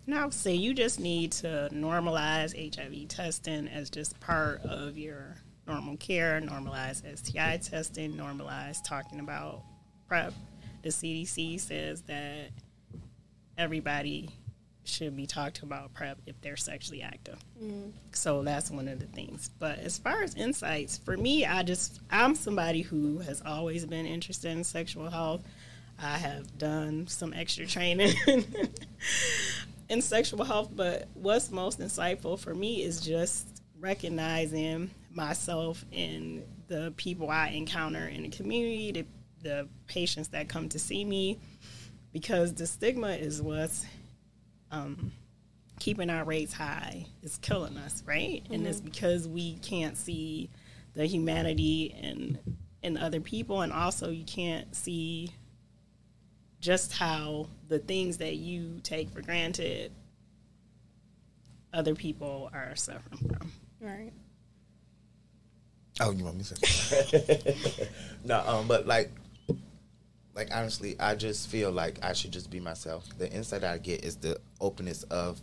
And 0.06 0.16
I 0.16 0.24
would 0.24 0.34
say 0.34 0.54
you 0.54 0.74
just 0.74 1.00
need 1.00 1.32
to 1.34 1.70
normalize 1.74 2.54
HIV 2.76 3.08
testing 3.08 3.68
as 3.68 3.90
just 3.90 4.20
part 4.20 4.62
of 4.62 4.98
your 4.98 5.36
normal 5.68 5.98
care, 5.98 6.40
normalize 6.42 7.02
STI 7.18 7.58
testing, 7.58 8.14
normalize 8.14 8.78
talking 8.84 9.20
about 9.20 9.64
PrEP. 10.08 10.34
The 10.84 10.90
CDC 10.90 11.60
says 11.60 12.04
that 12.04 12.52
everybody 13.58 14.30
should 14.88 15.16
be 15.16 15.26
talked 15.26 15.64
about 15.64 15.94
PrEP 15.94 16.18
if 16.26 16.40
they're 16.42 16.58
sexually 16.58 17.02
active. 17.02 17.38
Mm. 17.62 17.92
So 18.12 18.44
that's 18.44 18.70
one 18.70 18.88
of 18.88 19.00
the 19.00 19.08
things. 19.08 19.50
But 19.60 19.80
as 19.80 19.98
far 19.98 20.22
as 20.24 20.36
insights, 20.36 20.98
for 20.98 21.18
me, 21.18 21.46
I 21.46 21.64
just, 21.64 22.00
I'm 22.10 22.36
somebody 22.36 22.82
who 22.82 23.20
has 23.20 23.42
always 23.46 23.86
been 23.86 24.06
interested 24.06 24.52
in 24.52 24.64
sexual 24.64 25.10
health. 25.10 25.42
I 26.00 26.18
have 26.18 26.58
done 26.58 27.08
some 27.08 27.34
extra 27.34 27.66
training 27.66 28.14
in 29.90 30.02
sexual 30.02 30.44
health, 30.44 30.70
but 30.76 31.08
what's 31.14 31.52
most 31.52 31.80
insightful 31.80 32.38
for 32.38 32.54
me 32.54 32.84
is 32.84 33.02
just 33.02 33.48
recognizing 33.80 34.92
myself 35.12 35.86
and 35.94 36.44
the 36.68 36.94
people 36.98 37.30
I 37.30 37.50
encounter 37.50 38.08
in 38.08 38.24
the 38.24 38.30
community, 38.30 38.92
the, 38.92 39.06
the 39.42 39.68
patients 39.88 40.30
that 40.30 40.50
come 40.50 40.70
to 40.70 40.80
see 40.80 41.06
me, 41.06 41.40
because 42.16 42.54
the 42.54 42.66
stigma 42.66 43.10
is 43.10 43.42
what's 43.42 43.86
um, 44.72 45.12
keeping 45.82 46.10
our 46.10 46.24
rates 46.24 46.54
high. 46.54 47.06
It's 47.22 47.38
killing 47.40 47.76
us, 47.76 48.02
right? 48.06 48.42
And 48.50 48.66
it's 48.66 48.80
because 48.80 49.28
we 49.28 49.56
can't 49.56 49.98
see 49.98 50.50
the 50.94 51.06
humanity 51.06 51.94
in 52.02 52.40
in 52.82 52.96
other 52.98 53.20
people, 53.20 53.64
and 53.64 53.74
also 53.74 54.12
you 54.12 54.24
can't 54.24 54.74
see 54.74 55.30
just 56.62 56.94
how 56.94 57.50
the 57.68 57.80
things 57.80 58.20
that 58.20 58.38
you 58.38 58.80
take 58.82 59.10
for 59.10 59.22
granted 59.22 59.92
other 61.74 61.96
people 61.96 62.50
are 62.54 62.78
suffering 62.78 63.18
from. 63.18 63.52
Right. 63.82 64.14
Oh, 66.00 66.12
you 66.12 66.24
want 66.24 66.38
me 66.38 66.44
to 66.46 66.56
say? 66.56 67.90
no, 68.24 68.40
um, 68.48 68.70
but 68.70 68.88
like, 68.88 69.12
like 70.36 70.54
honestly, 70.54 70.96
I 71.00 71.16
just 71.16 71.48
feel 71.48 71.72
like 71.72 71.98
I 72.04 72.14
should 72.14 72.32
just 72.32 72.52
be 72.52 72.60
myself. 72.60 73.08
The 73.18 73.32
insight 73.32 73.64
I 73.64 73.78
get 73.78 74.04
is 74.04 74.18
the 74.18 74.38
openness 74.60 75.04
of 75.04 75.40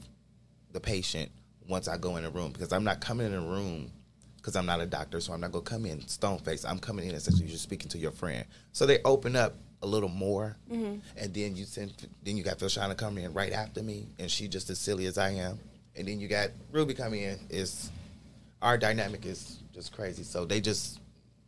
the 0.73 0.81
patient 0.81 1.31
once 1.67 1.89
I 1.89 1.97
go 1.97 2.17
in 2.17 2.25
a 2.25 2.31
room 2.31 2.53
because 2.53 2.73
I'm 2.73 2.85
not 2.85 3.01
coming 3.01 3.27
in 3.27 3.35
a 3.35 3.41
room 3.41 3.91
because 4.37 4.55
I'm 4.55 4.67
not 4.67 4.81
a 4.81 4.87
doctor, 4.87 5.21
so 5.21 5.33
I'm 5.33 5.41
not 5.41 5.53
gonna 5.53 5.65
come 5.65 5.87
in 5.87 6.07
stone 6.09 6.39
face. 6.39 6.65
I'm 6.65 6.79
coming 6.79 7.09
in 7.09 7.15
essentially 7.15 7.49
just 7.49 7.63
speaking 7.63 7.89
to 7.91 7.99
your 7.99 8.11
friend. 8.11 8.45
So 8.73 8.85
they 8.85 8.99
open 9.05 9.35
up 9.35 9.55
a 9.83 9.87
little 9.87 10.09
more, 10.09 10.57
mm-hmm. 10.71 10.99
and 11.17 11.35
then 11.35 11.57
you 11.57 11.65
send, 11.65 11.93
then 12.23 12.37
you 12.37 12.45
got 12.45 12.59
Philshana 12.59 12.97
coming 12.97 13.25
in 13.25 13.33
right 13.33 13.53
after 13.53 13.83
me, 13.83 14.07
and 14.19 14.31
she 14.31 14.47
just 14.47 14.69
as 14.71 14.79
silly 14.79 15.07
as 15.07 15.17
I 15.17 15.31
am, 15.31 15.59
and 15.97 16.07
then 16.07 16.21
you 16.21 16.29
got 16.29 16.51
Ruby 16.71 16.95
coming 16.95 17.23
in. 17.23 17.39
Is 17.51 17.91
our 18.61 18.77
dynamic 18.77 19.25
is 19.27 19.59
just 19.73 19.93
crazy. 19.95 20.23
So 20.23 20.45
they 20.45 20.61
just 20.61 21.01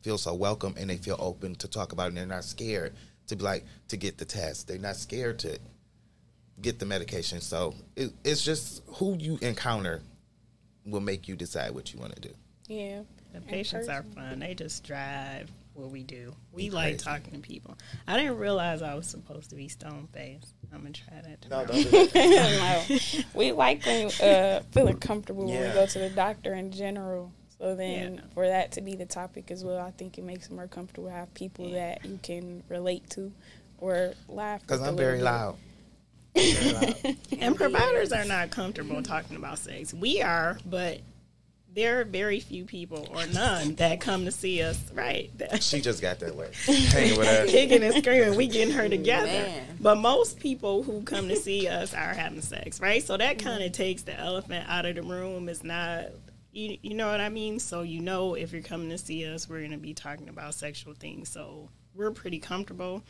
feel 0.02 0.18
so 0.18 0.34
welcome 0.34 0.74
and 0.76 0.90
they 0.90 0.98
feel 0.98 1.16
open 1.18 1.54
to 1.54 1.68
talk 1.68 1.92
about 1.92 2.04
it. 2.04 2.08
And 2.08 2.16
they're 2.18 2.26
not 2.26 2.44
scared 2.44 2.92
to 3.28 3.36
be 3.36 3.42
like 3.42 3.64
to 3.88 3.96
get 3.96 4.18
the 4.18 4.24
test. 4.24 4.68
They're 4.68 4.78
not 4.78 4.96
scared 4.96 5.38
to 5.40 5.58
get 6.60 6.78
the 6.78 6.86
medication. 6.86 7.40
So 7.40 7.74
it, 7.96 8.12
it's 8.24 8.42
just 8.42 8.82
who 8.86 9.16
you 9.18 9.38
encounter 9.42 10.02
will 10.86 11.00
make 11.00 11.28
you 11.28 11.36
decide 11.36 11.74
what 11.74 11.92
you 11.92 12.00
want 12.00 12.14
to 12.14 12.20
do. 12.20 12.34
Yeah. 12.68 13.00
The 13.32 13.40
patients 13.40 13.88
are 13.88 14.02
fun. 14.02 14.38
They 14.38 14.54
just 14.54 14.84
drive 14.84 15.50
what 15.74 15.90
we 15.90 16.04
do. 16.04 16.34
We 16.52 16.68
Be 16.68 16.70
like 16.70 16.84
crazy. 16.94 17.04
talking 17.04 17.32
to 17.34 17.38
people. 17.40 17.76
I 18.06 18.16
didn't 18.16 18.38
realize 18.38 18.80
I 18.80 18.94
was 18.94 19.06
supposed 19.08 19.50
to 19.50 19.56
be 19.56 19.66
stone 19.68 20.08
faced. 20.12 20.54
I'm 20.72 20.82
gonna 20.82 20.92
try 20.92 21.20
that 21.20 21.42
tomorrow. 21.42 21.66
don't 21.66 21.82
do 21.82 22.06
that. 22.06 22.14
no, 23.34 23.34
we 23.34 23.50
like 23.52 23.84
when, 23.84 24.06
uh, 24.22 24.62
feeling 24.70 24.98
comfortable 24.98 25.46
when 25.46 25.60
we 25.60 25.74
go 25.74 25.86
to 25.86 25.98
the 25.98 26.10
doctor 26.10 26.54
in 26.54 26.70
general. 26.70 27.32
So 27.64 27.74
then, 27.74 28.16
Yeah. 28.16 28.20
for 28.34 28.46
that 28.46 28.72
to 28.72 28.82
be 28.82 28.94
the 28.94 29.06
topic 29.06 29.50
as 29.50 29.64
well, 29.64 29.78
I 29.78 29.90
think 29.90 30.18
it 30.18 30.24
makes 30.24 30.48
it 30.48 30.52
more 30.52 30.66
comfortable 30.66 31.08
to 31.08 31.14
have 31.14 31.32
people 31.32 31.70
that 31.70 32.04
you 32.04 32.18
can 32.22 32.62
relate 32.68 33.08
to 33.10 33.32
or 33.78 34.12
laugh. 34.28 34.60
Because 34.60 34.80
with 34.80 34.88
a 34.88 34.90
I'm 34.90 34.96
very 34.98 35.16
bit. 35.16 35.24
loud. 35.24 35.56
Very 36.34 36.72
loud. 36.74 37.16
And 37.40 37.56
providers 37.56 38.12
are 38.12 38.26
not 38.26 38.50
comfortable 38.50 39.02
talking 39.02 39.36
about 39.36 39.58
sex. 39.58 39.94
We 39.94 40.20
are, 40.20 40.58
but 40.66 41.00
there 41.74 42.00
are 42.00 42.04
very 42.04 42.38
few 42.38 42.66
people 42.66 43.08
or 43.10 43.26
none 43.28 43.76
that 43.76 43.98
come 43.98 44.26
to 44.26 44.30
see 44.30 44.60
us. 44.62 44.78
Right. 44.92 45.30
She 45.62 45.80
just 45.80 46.02
got 46.02 46.18
that 46.20 46.36
way. 46.36 46.50
Hanging 46.66 47.16
with 47.18 47.26
her. 47.26 47.46
kicking 47.46 47.82
and 47.82 47.94
screaming. 47.94 48.36
We 48.36 48.46
getting 48.46 48.74
her 48.74 48.90
together. 48.90 49.24
Man. 49.26 49.78
But 49.80 49.94
most 49.96 50.38
people 50.38 50.82
who 50.82 51.00
come 51.04 51.28
to 51.28 51.36
see 51.36 51.66
us 51.66 51.94
are 51.94 52.12
having 52.12 52.42
sex, 52.42 52.78
right? 52.78 53.02
So 53.02 53.16
that 53.16 53.38
kind 53.38 53.64
of 53.64 53.72
takes 53.72 54.02
the 54.02 54.20
elephant 54.20 54.66
out 54.68 54.84
of 54.84 54.96
the 54.96 55.02
room. 55.02 55.48
It's 55.48 55.64
not, 55.64 56.08
you, 56.54 56.78
you 56.82 56.94
know 56.94 57.10
what 57.10 57.20
I 57.20 57.28
mean? 57.28 57.58
So 57.58 57.82
you 57.82 58.00
know 58.00 58.34
if 58.34 58.52
you're 58.52 58.62
coming 58.62 58.88
to 58.90 58.98
see 58.98 59.26
us, 59.26 59.48
we're 59.48 59.60
going 59.60 59.72
to 59.72 59.76
be 59.76 59.94
talking 59.94 60.28
about 60.28 60.54
sexual 60.54 60.94
things. 60.94 61.28
So 61.28 61.68
we're 61.94 62.12
pretty 62.12 62.38
comfortable. 62.38 63.02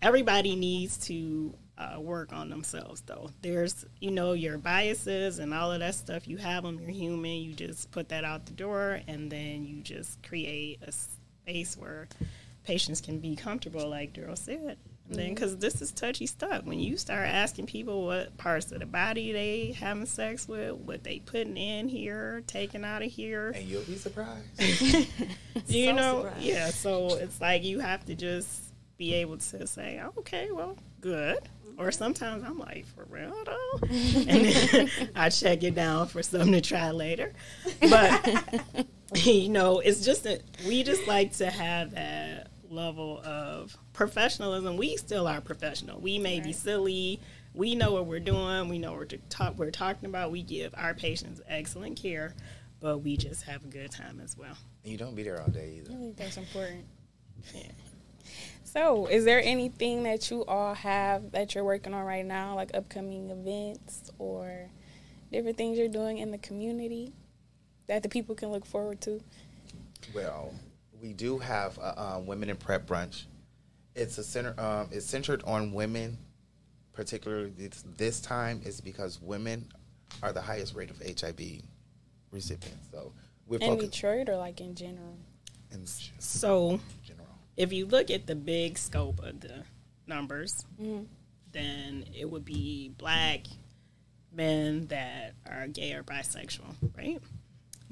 Everybody 0.00 0.56
needs 0.56 0.96
to 1.06 1.54
uh, 1.76 2.00
work 2.00 2.32
on 2.32 2.50
themselves, 2.50 3.02
though. 3.02 3.30
There's, 3.42 3.84
you 4.00 4.10
know, 4.10 4.32
your 4.32 4.58
biases 4.58 5.38
and 5.38 5.52
all 5.52 5.72
of 5.72 5.80
that 5.80 5.94
stuff. 5.94 6.28
You 6.28 6.36
have 6.36 6.62
them. 6.62 6.78
You're 6.78 6.90
human. 6.90 7.30
You 7.30 7.52
just 7.52 7.90
put 7.90 8.08
that 8.10 8.24
out 8.24 8.46
the 8.46 8.52
door, 8.52 9.00
and 9.08 9.30
then 9.30 9.64
you 9.64 9.82
just 9.82 10.22
create 10.22 10.80
a 10.82 10.92
space 10.92 11.76
where 11.76 12.08
patients 12.64 13.00
can 13.00 13.18
be 13.18 13.34
comfortable, 13.34 13.88
like 13.88 14.12
Daryl 14.12 14.38
said. 14.38 14.78
And 15.08 15.18
then, 15.18 15.24
mm-hmm. 15.26 15.34
because 15.34 15.56
this 15.58 15.82
is 15.82 15.92
touchy 15.92 16.26
stuff, 16.26 16.64
when 16.64 16.78
you 16.80 16.96
start 16.96 17.28
asking 17.28 17.66
people 17.66 18.06
what 18.06 18.36
parts 18.38 18.72
of 18.72 18.80
the 18.80 18.86
body 18.86 19.32
they 19.32 19.72
having 19.78 20.06
sex 20.06 20.48
with, 20.48 20.76
what 20.76 21.04
they 21.04 21.18
putting 21.18 21.56
in 21.58 21.88
here, 21.88 22.42
taking 22.46 22.84
out 22.84 23.02
of 23.02 23.10
here, 23.10 23.50
And 23.54 23.64
you'll 23.66 23.82
be 23.82 23.96
surprised. 23.96 24.46
you 25.66 25.86
So 25.88 25.92
know, 25.92 26.22
surprised. 26.22 26.42
yeah. 26.42 26.70
So 26.70 27.16
it's 27.16 27.40
like 27.40 27.64
you 27.64 27.80
have 27.80 28.04
to 28.06 28.14
just 28.14 28.62
be 28.96 29.14
able 29.14 29.36
to 29.38 29.66
say, 29.66 30.00
okay, 30.18 30.50
well, 30.52 30.76
good. 31.00 31.38
Or 31.76 31.86
mm-hmm. 31.86 31.98
sometimes 31.98 32.42
I'm 32.44 32.58
like, 32.58 32.86
for 32.86 33.04
real 33.10 33.34
though? 33.44 33.86
and 33.90 34.46
then 34.46 34.90
I 35.14 35.28
check 35.28 35.62
it 35.64 35.74
down 35.74 36.06
for 36.06 36.22
something 36.22 36.52
to 36.52 36.60
try 36.60 36.92
later. 36.92 37.32
But, 37.80 38.42
you 39.16 39.48
know, 39.50 39.80
it's 39.80 40.04
just 40.04 40.24
that 40.24 40.40
we 40.66 40.82
just 40.82 41.06
like 41.06 41.32
to 41.34 41.50
have 41.50 41.90
that 41.94 42.33
level 42.74 43.20
of 43.24 43.76
professionalism. 43.92 44.76
We 44.76 44.96
still 44.96 45.26
are 45.26 45.40
professional. 45.40 46.00
We 46.00 46.18
may 46.18 46.40
be 46.40 46.52
silly. 46.52 47.20
We 47.54 47.74
know 47.74 47.92
what 47.92 48.06
we're 48.06 48.20
doing. 48.20 48.68
We 48.68 48.78
know 48.78 48.92
what 48.92 49.00
we're, 49.12 49.18
talk, 49.28 49.56
we're 49.56 49.70
talking 49.70 50.08
about. 50.08 50.30
We 50.30 50.42
give 50.42 50.74
our 50.76 50.94
patients 50.94 51.40
excellent 51.48 51.96
care, 51.96 52.34
but 52.80 52.98
we 52.98 53.16
just 53.16 53.44
have 53.44 53.64
a 53.64 53.68
good 53.68 53.90
time 53.90 54.20
as 54.22 54.36
well. 54.36 54.56
And 54.82 54.92
you 54.92 54.98
don't 54.98 55.14
be 55.14 55.22
there 55.22 55.40
all 55.40 55.48
day 55.48 55.78
either. 55.78 55.92
I 55.92 55.96
think 55.96 56.16
that's 56.16 56.36
important. 56.36 56.84
Yeah. 57.54 57.62
So, 58.64 59.06
is 59.06 59.24
there 59.24 59.40
anything 59.40 60.02
that 60.02 60.30
you 60.30 60.44
all 60.46 60.74
have 60.74 61.30
that 61.30 61.54
you're 61.54 61.62
working 61.62 61.94
on 61.94 62.04
right 62.04 62.26
now, 62.26 62.56
like 62.56 62.72
upcoming 62.74 63.30
events 63.30 64.10
or 64.18 64.68
different 65.30 65.56
things 65.56 65.78
you're 65.78 65.88
doing 65.88 66.18
in 66.18 66.32
the 66.32 66.38
community 66.38 67.12
that 67.86 68.02
the 68.02 68.08
people 68.08 68.34
can 68.34 68.50
look 68.50 68.66
forward 68.66 69.00
to? 69.02 69.20
Well, 70.12 70.52
we 71.04 71.12
do 71.12 71.36
have 71.38 71.76
a 71.76 72.02
um, 72.02 72.26
women 72.26 72.48
in 72.48 72.56
prep 72.56 72.86
brunch. 72.86 73.24
It's 73.94 74.16
a 74.16 74.24
center. 74.24 74.58
Um, 74.58 74.88
it's 74.90 75.04
centered 75.04 75.42
on 75.44 75.72
women, 75.74 76.16
particularly 76.94 77.50
this, 77.50 77.84
this 77.98 78.20
time 78.22 78.62
is 78.64 78.80
because 78.80 79.20
women 79.20 79.66
are 80.22 80.32
the 80.32 80.40
highest 80.40 80.74
rate 80.74 80.88
of 80.90 80.96
HIV 81.02 81.60
recipients. 82.30 82.88
So 82.90 83.12
we're 83.46 83.58
In 83.60 83.68
focused 83.72 83.92
Detroit 83.92 84.30
or 84.30 84.36
like 84.36 84.62
in 84.62 84.74
general? 84.74 85.18
in 85.72 85.84
So, 86.18 86.80
general. 87.06 87.28
if 87.58 87.70
you 87.72 87.84
look 87.84 88.10
at 88.10 88.26
the 88.26 88.34
big 88.34 88.78
scope 88.78 89.22
of 89.22 89.40
the 89.40 89.62
numbers, 90.06 90.64
then 91.52 92.06
it 92.18 92.30
would 92.30 92.46
be 92.46 92.92
black 92.96 93.40
men 94.32 94.86
that 94.86 95.34
are 95.50 95.68
gay 95.68 95.92
or 95.92 96.02
bisexual, 96.02 96.74
right? 96.96 97.20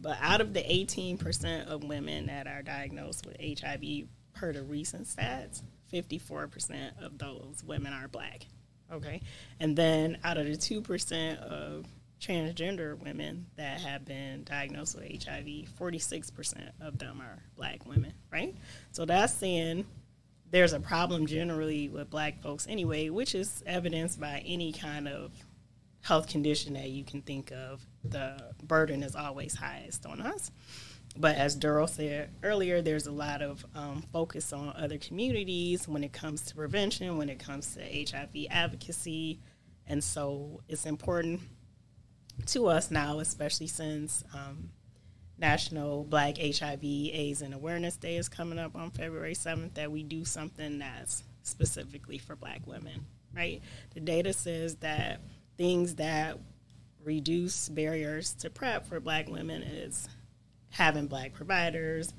But 0.02 0.18
out 0.20 0.40
of 0.40 0.52
the 0.52 0.60
18% 0.60 1.68
of 1.68 1.84
women 1.84 2.26
that 2.26 2.48
are 2.48 2.62
diagnosed 2.62 3.24
with 3.24 3.36
HIV 3.60 4.08
per 4.34 4.52
the 4.52 4.62
recent 4.62 5.06
stats, 5.06 5.62
54% 5.92 7.02
of 7.02 7.18
those 7.18 7.62
women 7.64 7.92
are 7.92 8.08
black. 8.08 8.46
Okay. 8.92 9.22
And 9.60 9.76
then 9.76 10.18
out 10.24 10.38
of 10.38 10.46
the 10.46 10.52
2% 10.52 11.38
of 11.38 11.86
transgender 12.20 12.98
women 12.98 13.46
that 13.56 13.80
have 13.80 14.04
been 14.04 14.44
diagnosed 14.44 14.96
with 14.96 15.24
HIV, 15.24 15.68
46% 15.78 16.70
of 16.80 16.98
them 16.98 17.20
are 17.20 17.38
black 17.56 17.86
women, 17.86 18.12
right? 18.32 18.54
So 18.90 19.04
that's 19.04 19.32
saying 19.32 19.86
there's 20.50 20.72
a 20.72 20.80
problem 20.80 21.26
generally 21.26 21.88
with 21.88 22.10
black 22.10 22.40
folks 22.42 22.66
anyway, 22.68 23.08
which 23.08 23.34
is 23.34 23.62
evidenced 23.66 24.20
by 24.20 24.42
any 24.46 24.72
kind 24.72 25.08
of 25.08 25.32
health 26.02 26.28
condition 26.28 26.74
that 26.74 26.90
you 26.90 27.04
can 27.04 27.22
think 27.22 27.52
of. 27.52 27.86
The 28.04 28.36
burden 28.62 29.02
is 29.02 29.14
always 29.14 29.54
highest 29.54 30.04
on 30.04 30.20
us. 30.20 30.50
But 31.16 31.36
as 31.36 31.56
Daryl 31.56 31.88
said 31.88 32.30
earlier, 32.42 32.80
there's 32.80 33.06
a 33.06 33.12
lot 33.12 33.42
of 33.42 33.64
um, 33.74 34.02
focus 34.12 34.52
on 34.52 34.72
other 34.76 34.98
communities 34.98 35.86
when 35.86 36.02
it 36.02 36.12
comes 36.12 36.42
to 36.42 36.54
prevention, 36.54 37.18
when 37.18 37.28
it 37.28 37.38
comes 37.38 37.74
to 37.74 37.80
HIV 37.82 38.46
advocacy. 38.50 39.40
And 39.86 40.02
so 40.02 40.62
it's 40.68 40.86
important 40.86 41.40
to 42.46 42.66
us 42.66 42.90
now, 42.90 43.18
especially 43.18 43.66
since 43.66 44.24
um, 44.34 44.70
National 45.38 46.04
Black 46.04 46.38
HIV 46.38 46.82
AIDS 46.82 47.42
and 47.42 47.52
Awareness 47.52 47.96
Day 47.96 48.16
is 48.16 48.28
coming 48.28 48.58
up 48.58 48.74
on 48.74 48.90
February 48.90 49.34
7th, 49.34 49.74
that 49.74 49.92
we 49.92 50.02
do 50.02 50.24
something 50.24 50.78
that's 50.78 51.24
specifically 51.42 52.16
for 52.16 52.36
black 52.36 52.66
women, 52.66 53.04
right? 53.36 53.60
The 53.92 54.00
data 54.00 54.32
says 54.32 54.76
that 54.76 55.20
things 55.62 55.94
that 55.94 56.36
reduce 57.04 57.68
barriers 57.68 58.34
to 58.34 58.50
PrEP 58.50 58.84
for 58.84 58.98
black 58.98 59.28
women 59.28 59.62
is 59.62 60.08
having 60.70 61.06
black 61.06 61.34
providers, 61.34 62.12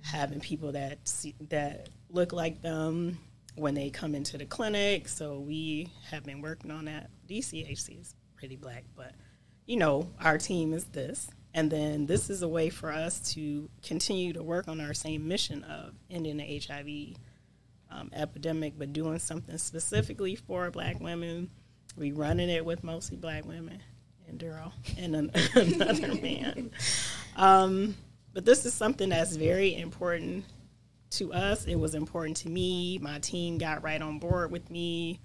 having 0.00 0.38
people 0.38 0.70
that 0.70 0.96
see, 1.08 1.34
that 1.48 1.88
look 2.08 2.32
like 2.32 2.62
them 2.62 3.18
when 3.56 3.74
they 3.74 3.90
come 3.90 4.14
into 4.14 4.38
the 4.38 4.46
clinic. 4.46 5.08
So 5.08 5.40
we 5.40 5.90
have 6.08 6.22
been 6.22 6.40
working 6.40 6.70
on 6.70 6.84
that. 6.84 7.10
DCHC 7.28 8.00
is 8.00 8.14
pretty 8.36 8.54
black, 8.54 8.84
but 8.94 9.10
you 9.66 9.76
know, 9.76 10.08
our 10.20 10.38
team 10.38 10.72
is 10.72 10.84
this. 10.84 11.28
And 11.54 11.72
then 11.72 12.06
this 12.06 12.30
is 12.30 12.42
a 12.42 12.48
way 12.48 12.70
for 12.70 12.92
us 12.92 13.32
to 13.32 13.68
continue 13.82 14.32
to 14.34 14.42
work 14.44 14.68
on 14.68 14.80
our 14.80 14.94
same 14.94 15.26
mission 15.26 15.64
of 15.64 15.94
ending 16.08 16.36
the 16.36 16.62
HIV 16.64 17.16
um, 17.90 18.10
epidemic, 18.12 18.74
but 18.78 18.92
doing 18.92 19.18
something 19.18 19.58
specifically 19.58 20.36
for 20.36 20.70
black 20.70 21.00
women. 21.00 21.50
We 21.98 22.12
running 22.12 22.48
it 22.48 22.64
with 22.64 22.84
mostly 22.84 23.16
black 23.16 23.44
women 23.44 23.82
and 24.28 24.38
Daryl 24.38 24.72
and 24.98 25.16
an, 25.16 25.30
another 25.54 26.14
man. 26.14 26.70
Um, 27.36 27.96
but 28.32 28.44
this 28.44 28.64
is 28.66 28.74
something 28.74 29.08
that's 29.08 29.34
very 29.34 29.74
important 29.74 30.44
to 31.10 31.32
us. 31.32 31.64
It 31.64 31.76
was 31.76 31.94
important 31.94 32.36
to 32.38 32.48
me. 32.48 32.98
My 32.98 33.18
team 33.18 33.58
got 33.58 33.82
right 33.82 34.00
on 34.00 34.18
board 34.18 34.50
with 34.50 34.70
me. 34.70 35.20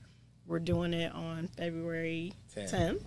We're 0.46 0.60
doing 0.60 0.94
it 0.94 1.14
on 1.14 1.48
February 1.50 2.34
Ten. 2.54 2.68
10th 2.68 3.02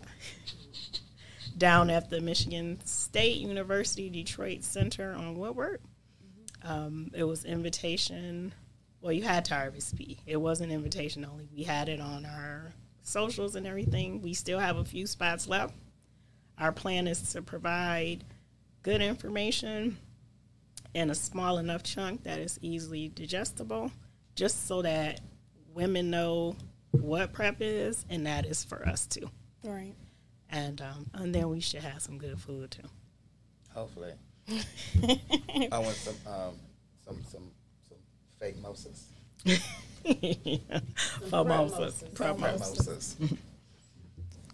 down 1.59 1.91
at 1.91 2.11
the 2.11 2.21
Michigan 2.21 2.79
State 2.85 3.39
University 3.39 4.09
Detroit 4.11 4.63
Center 4.63 5.15
on 5.15 5.35
Woodward. 5.35 5.81
Um, 6.63 7.11
it 7.15 7.25
was 7.25 7.45
invitation. 7.45 8.53
Well, 9.01 9.13
you 9.13 9.23
had 9.23 9.45
to 9.47 9.55
RSVP. 9.55 10.19
It 10.27 10.37
wasn't 10.37 10.73
invitation 10.73 11.25
only. 11.25 11.49
We 11.55 11.63
had 11.63 11.89
it 11.89 12.01
on 12.01 12.25
our 12.27 12.73
socials 13.07 13.55
and 13.55 13.66
everything. 13.66 14.21
We 14.23 14.35
still 14.35 14.59
have 14.59 14.77
a 14.77 14.85
few 14.85 15.07
spots 15.07 15.49
left. 15.49 15.75
Our 16.59 16.73
plan 16.73 17.07
is 17.07 17.33
to 17.33 17.42
provide 17.42 18.25
good 18.83 19.01
information 19.03 19.99
in 20.95 21.11
a 21.11 21.14
small 21.14 21.59
enough 21.59 21.83
chunk 21.83 22.25
that 22.25 22.38
is 22.38 22.59
easily 22.62 23.09
digestible, 23.09 23.92
just 24.35 24.66
so 24.66 24.83
that 24.83 25.21
women 25.75 26.11
know 26.11 26.57
what 26.90 27.33
PrEP 27.33 27.57
is, 27.61 28.07
and 28.09 28.27
that 28.27 28.47
is 28.47 28.64
for 28.64 28.87
us 28.88 29.07
too. 29.07 29.31
Right. 29.62 29.95
And 30.49 30.81
um, 30.81 31.07
and 31.12 31.35
then 31.35 31.49
we 31.49 31.61
should 31.61 31.83
have 31.83 32.01
some 32.01 32.19
good 32.19 32.40
food 32.40 32.71
too. 32.71 32.88
Hopefully. 33.75 34.12
I 34.49 35.79
want 35.79 35.97
some 35.97 36.14
um, 36.27 36.55
some 37.05 37.23
some 37.25 37.51
some 37.88 37.99
fake 38.38 38.57
mimosas. 38.57 39.09
Mimosas. 41.33 42.05
Prep 42.15 42.39
Mimosas. 42.39 43.17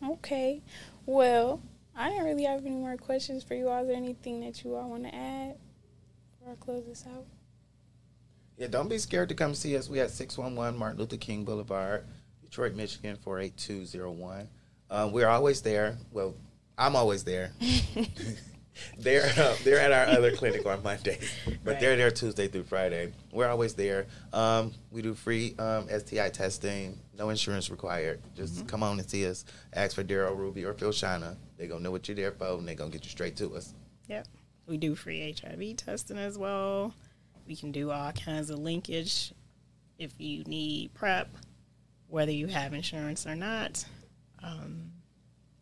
Okay. 0.05 0.62
Well, 1.07 1.61
I 1.96 2.09
didn't 2.09 2.24
really 2.24 2.44
have 2.44 2.64
any 2.64 2.76
more 2.76 2.96
questions 2.96 3.44
for 3.44 3.55
you 3.55 3.68
all. 3.68 3.83
Is 3.83 3.88
there 3.88 3.96
anything 3.96 4.40
that 4.40 4.64
you 4.64 4.74
all 4.74 4.90
want 4.90 5.05
to 5.05 5.14
add 5.14 5.57
before 6.38 6.52
I 6.52 6.57
close 6.57 6.85
this 6.87 7.05
out? 7.07 7.26
Yeah, 8.57 8.68
don't 8.68 8.88
be 8.88 8.98
scared 8.98 9.28
to 9.31 9.35
come 9.35 9.55
see 9.55 9.76
us. 9.76 9.88
We 9.88 10.00
at 10.00 10.11
611 10.11 10.78
Martin 10.78 10.98
Luther 10.98 11.16
King 11.16 11.44
Boulevard, 11.44 12.05
Detroit, 12.42 12.74
Michigan, 12.74 13.16
48201. 13.16 14.48
Um, 14.90 15.12
we're 15.12 15.28
always 15.28 15.62
there. 15.62 15.96
Well, 16.12 16.35
I'm 16.76 16.96
always 16.96 17.24
there. 17.24 17.52
they're 18.98 19.30
uh, 19.37 19.56
they're 19.64 19.80
at 19.80 19.92
our 19.92 20.06
other 20.16 20.32
clinic 20.37 20.64
on 20.66 20.82
Monday, 20.82 21.18
but 21.64 21.80
they're 21.80 21.96
there 21.96 22.11
Tuesday 22.11 22.48
through 22.48 22.64
Friday. 22.64 23.12
We're 23.32 23.48
always 23.48 23.74
there. 23.74 24.06
Um, 24.32 24.72
we 24.90 25.02
do 25.02 25.14
free 25.14 25.54
um, 25.58 25.88
STI 25.88 26.30
testing, 26.30 26.98
no 27.18 27.30
insurance 27.30 27.70
required. 27.70 28.20
Just 28.35 28.66
come 28.66 28.82
on 28.82 28.98
and 28.98 29.08
see 29.08 29.26
us. 29.26 29.44
Ask 29.72 29.96
for 29.96 30.04
Daryl 30.04 30.37
Ruby 30.37 30.64
or 30.64 30.74
Philshana. 30.74 31.37
They're 31.56 31.68
gonna 31.68 31.80
know 31.80 31.90
what 31.90 32.08
you're 32.08 32.16
there 32.16 32.32
for, 32.32 32.46
and 32.58 32.66
they're 32.66 32.74
gonna 32.74 32.90
get 32.90 33.04
you 33.04 33.11
straight 33.11 33.37
to 33.37 33.54
us. 33.56 33.74
Yep. 34.08 34.26
We 34.66 34.76
do 34.76 34.94
free 34.94 35.35
HIV 35.38 35.76
testing 35.76 36.18
as 36.18 36.38
well. 36.38 36.94
We 37.46 37.56
can 37.56 37.72
do 37.72 37.90
all 37.90 38.12
kinds 38.12 38.50
of 38.50 38.58
linkage 38.58 39.32
if 39.98 40.12
you 40.18 40.44
need 40.44 40.94
PrEP, 40.94 41.28
whether 42.08 42.32
you 42.32 42.46
have 42.46 42.72
insurance 42.72 43.26
or 43.26 43.35
not. 43.35 43.85
Um, 44.42 44.92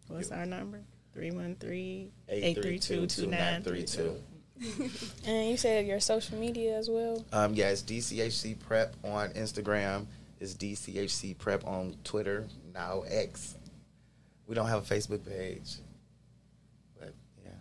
what's 0.08 0.30
our 0.30 0.46
number? 0.46 0.82
313 1.20 2.10
832 2.30 3.06
2932. 3.06 4.16
And 5.26 5.50
you 5.50 5.56
said 5.56 5.86
your 5.86 6.00
social 6.00 6.36
media 6.38 6.76
as 6.76 6.88
well. 6.90 7.24
Um, 7.32 7.54
yeah, 7.54 7.68
it's 7.70 7.82
DCHC 7.82 8.58
Prep 8.58 8.94
on 9.04 9.30
Instagram. 9.30 10.06
It's 10.38 10.54
DCHC 10.54 11.36
Prep 11.38 11.66
on 11.66 11.96
Twitter, 12.04 12.46
now 12.74 13.02
X. 13.08 13.56
We 14.46 14.54
don't 14.54 14.68
have 14.68 14.90
a 14.90 14.94
Facebook 14.94 15.26
page. 15.26 15.76
But 16.98 17.14
yeah. 17.42 17.52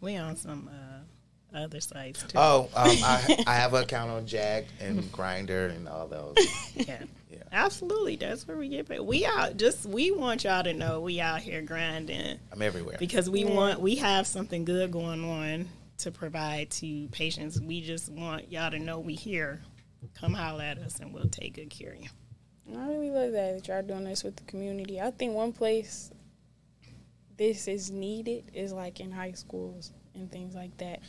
We 0.00 0.16
on 0.16 0.36
some 0.36 0.70
uh, 0.72 1.00
other 1.54 1.80
sites 1.80 2.22
too. 2.22 2.36
Oh, 2.36 2.68
um, 2.74 2.88
I, 2.88 3.44
I 3.46 3.54
have 3.54 3.74
an 3.74 3.82
account 3.84 4.10
on 4.10 4.26
Jack 4.26 4.64
and 4.80 5.02
Grindr 5.12 5.70
and 5.74 5.88
all 5.88 6.06
those. 6.08 6.36
yeah. 6.74 7.02
Yeah. 7.30 7.42
Absolutely. 7.50 8.16
That's 8.16 8.46
where 8.46 8.56
we 8.56 8.68
get 8.68 8.88
paid. 8.88 9.00
We 9.00 9.26
out 9.26 9.56
just 9.56 9.86
we 9.86 10.10
want 10.12 10.44
y'all 10.44 10.62
to 10.62 10.72
know 10.72 11.00
we 11.00 11.20
out 11.20 11.40
here 11.40 11.62
grinding 11.62 12.38
I'm 12.52 12.62
everywhere. 12.62 12.96
because 12.98 13.28
we 13.28 13.44
want 13.44 13.80
we 13.80 13.96
have 13.96 14.26
something 14.26 14.64
good 14.64 14.92
going 14.92 15.24
on 15.24 15.68
to 15.98 16.10
provide 16.10 16.70
to 16.70 17.08
patients. 17.08 17.60
We 17.60 17.80
just 17.80 18.10
want 18.10 18.52
y'all 18.52 18.70
to 18.70 18.78
know 18.78 19.00
we 19.00 19.14
here 19.14 19.62
come 20.14 20.34
holler 20.34 20.62
at 20.62 20.78
us 20.78 21.00
and 21.00 21.12
we'll 21.12 21.28
take 21.28 21.54
good 21.54 21.70
care 21.70 21.92
of 21.92 22.00
you. 22.00 22.08
I 22.72 22.86
really 22.86 23.10
love 23.10 23.32
that 23.32 23.54
that 23.54 23.68
y'all 23.68 23.82
doing 23.82 24.04
this 24.04 24.22
with 24.24 24.36
the 24.36 24.44
community. 24.44 25.00
I 25.00 25.10
think 25.10 25.34
one 25.34 25.52
place 25.52 26.10
this 27.36 27.68
is 27.68 27.90
needed 27.90 28.50
is 28.54 28.72
like 28.72 29.00
in 29.00 29.10
high 29.10 29.32
schools 29.32 29.92
and 30.14 30.30
things 30.30 30.54
like 30.54 30.76
that, 30.78 31.00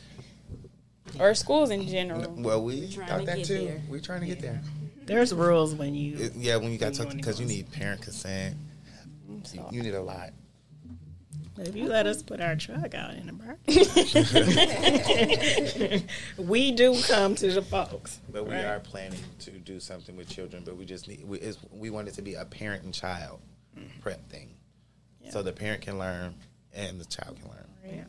or 1.18 1.34
schools 1.34 1.70
in 1.70 1.86
general. 1.88 2.34
Well, 2.36 2.62
we 2.62 2.88
trying 2.92 3.08
thought 3.08 3.26
that 3.26 3.44
too. 3.44 3.66
there. 3.66 3.82
We're 3.88 4.00
trying 4.00 4.20
to 4.20 4.26
get 4.26 4.40
there. 4.40 4.60
There's 5.06 5.32
rules 5.32 5.74
when 5.74 5.94
you 5.94 6.16
It- 6.16 6.34
yeah, 6.34 6.56
when 6.56 6.72
you 6.72 6.78
got 6.78 6.98
When 6.98 7.08
to 7.10 7.16
because 7.16 7.40
you 7.40 7.46
need 7.46 7.70
parent 7.72 8.02
consent. 8.02 8.56
You, 9.52 9.64
you 9.70 9.82
need 9.82 9.94
a 9.94 10.02
lot. 10.02 10.30
if 11.58 11.74
you 11.74 11.88
let 11.88 12.06
us 12.06 12.22
put 12.22 12.40
our 12.40 12.56
truck 12.56 12.94
out 12.94 13.14
in 13.14 13.26
the 13.26 13.32
parking 13.32 13.66
we 16.48 16.72
do 16.72 17.00
come 17.02 17.34
to 17.36 17.50
the 17.50 17.62
folks. 17.62 18.20
But 18.30 18.46
we 18.46 18.54
right? 18.54 18.64
are 18.64 18.80
planning 18.80 19.18
to 19.40 19.50
do 19.52 19.80
something 19.80 20.16
with 20.16 20.28
children. 20.28 20.62
But 20.64 20.76
we 20.76 20.84
just 20.84 21.08
need 21.08 21.26
we, 21.26 21.38
it's, 21.38 21.58
we 21.72 21.90
want 21.90 22.08
it 22.08 22.14
to 22.14 22.22
be 22.22 22.34
a 22.34 22.44
parent 22.44 22.84
and 22.84 22.92
child 22.92 23.40
mm. 23.78 23.88
prep 24.00 24.28
thing, 24.28 24.50
so 25.30 25.42
the 25.42 25.52
parent 25.52 25.82
can 25.82 25.98
learn 25.98 26.34
and 26.74 27.00
the 27.00 27.04
child 27.04 27.38
can 27.40 27.50
learn. 27.50 27.66
Yeah, 27.84 28.04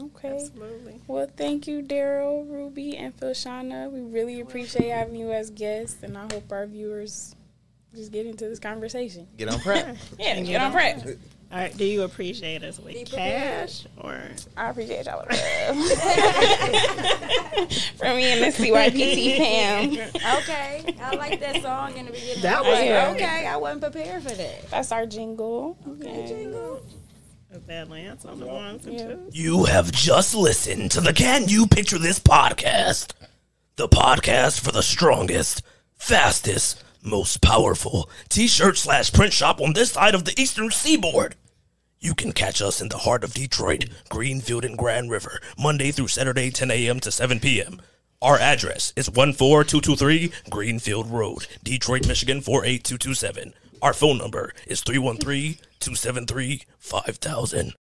Okay. 0.00 0.30
absolutely. 0.34 1.00
Well, 1.06 1.28
thank 1.36 1.66
you, 1.66 1.82
Daryl, 1.82 2.48
Ruby, 2.48 2.96
and 2.96 3.16
Philshana. 3.16 3.90
We 3.90 4.00
really 4.00 4.40
appreciate 4.40 4.90
having 4.90 5.16
you 5.16 5.32
as 5.32 5.50
guests, 5.50 6.02
and 6.02 6.16
I 6.16 6.22
hope 6.32 6.50
our 6.52 6.66
viewers 6.66 7.34
just 7.94 8.12
get 8.12 8.26
into 8.26 8.48
this 8.48 8.58
conversation. 8.58 9.26
Get 9.36 9.48
on 9.48 9.60
prep. 9.60 9.96
Yeah, 10.18 10.40
get 10.40 10.60
on 10.60 10.72
prep. 10.72 11.06
All 11.50 11.58
right, 11.58 11.74
do 11.74 11.82
you 11.86 12.02
appreciate 12.02 12.62
us 12.62 12.78
with 12.78 12.92
Be 12.92 13.04
cash 13.04 13.86
or 13.96 14.20
I 14.54 14.68
appreciate 14.68 15.06
y'all. 15.06 15.22
From 17.96 18.16
me 18.18 18.24
and 18.26 18.42
the 18.44 18.48
CYPT 18.54 19.38
fam. 19.38 19.92
Okay, 20.40 20.94
I 21.00 21.16
like 21.16 21.40
that 21.40 21.62
song 21.62 21.96
in 21.96 22.04
the 22.04 22.12
beginning. 22.12 22.42
That 22.42 22.62
was 22.62 22.78
was 22.78 22.90
like, 22.90 23.14
okay. 23.14 23.46
I 23.46 23.56
wasn't 23.56 23.80
prepared 23.80 24.22
for 24.24 24.34
that. 24.34 24.70
That's 24.70 24.92
our 24.92 25.06
jingle. 25.06 25.78
is 26.02 26.82
that 27.50 27.90
Lance 27.90 28.24
on 28.24 28.40
the 28.40 28.46
ones 28.46 28.86
and 28.86 28.98
twos? 28.98 29.36
You 29.36 29.64
have 29.64 29.92
just 29.92 30.34
listened 30.34 30.90
to 30.92 31.00
the 31.00 31.12
Can 31.12 31.48
You 31.48 31.66
Picture 31.66 31.98
This 31.98 32.18
podcast? 32.18 33.12
The 33.76 33.88
podcast 33.88 34.60
for 34.60 34.72
the 34.72 34.82
strongest, 34.82 35.62
fastest, 35.96 36.82
most 37.02 37.40
powerful 37.40 38.10
t 38.28 38.48
shirt 38.48 38.76
slash 38.76 39.12
print 39.12 39.32
shop 39.32 39.60
on 39.60 39.72
this 39.72 39.92
side 39.92 40.14
of 40.14 40.24
the 40.24 40.38
eastern 40.40 40.70
seaboard. 40.70 41.36
You 42.00 42.14
can 42.14 42.32
catch 42.32 42.62
us 42.62 42.80
in 42.80 42.88
the 42.88 42.98
heart 42.98 43.24
of 43.24 43.34
Detroit, 43.34 43.86
Greenfield, 44.08 44.64
and 44.64 44.78
Grand 44.78 45.10
River, 45.10 45.40
Monday 45.58 45.90
through 45.90 46.08
Saturday, 46.08 46.50
10 46.50 46.70
a.m. 46.70 47.00
to 47.00 47.10
7 47.10 47.40
p.m. 47.40 47.80
Our 48.20 48.38
address 48.38 48.92
is 48.96 49.08
14223 49.08 50.32
Greenfield 50.50 51.10
Road, 51.10 51.46
Detroit, 51.62 52.06
Michigan 52.06 52.40
48227. 52.40 53.54
Our 53.80 53.92
phone 53.92 54.18
number 54.18 54.52
is 54.66 54.80
313 54.80 55.58
273 55.80 56.66
5000. 56.78 57.77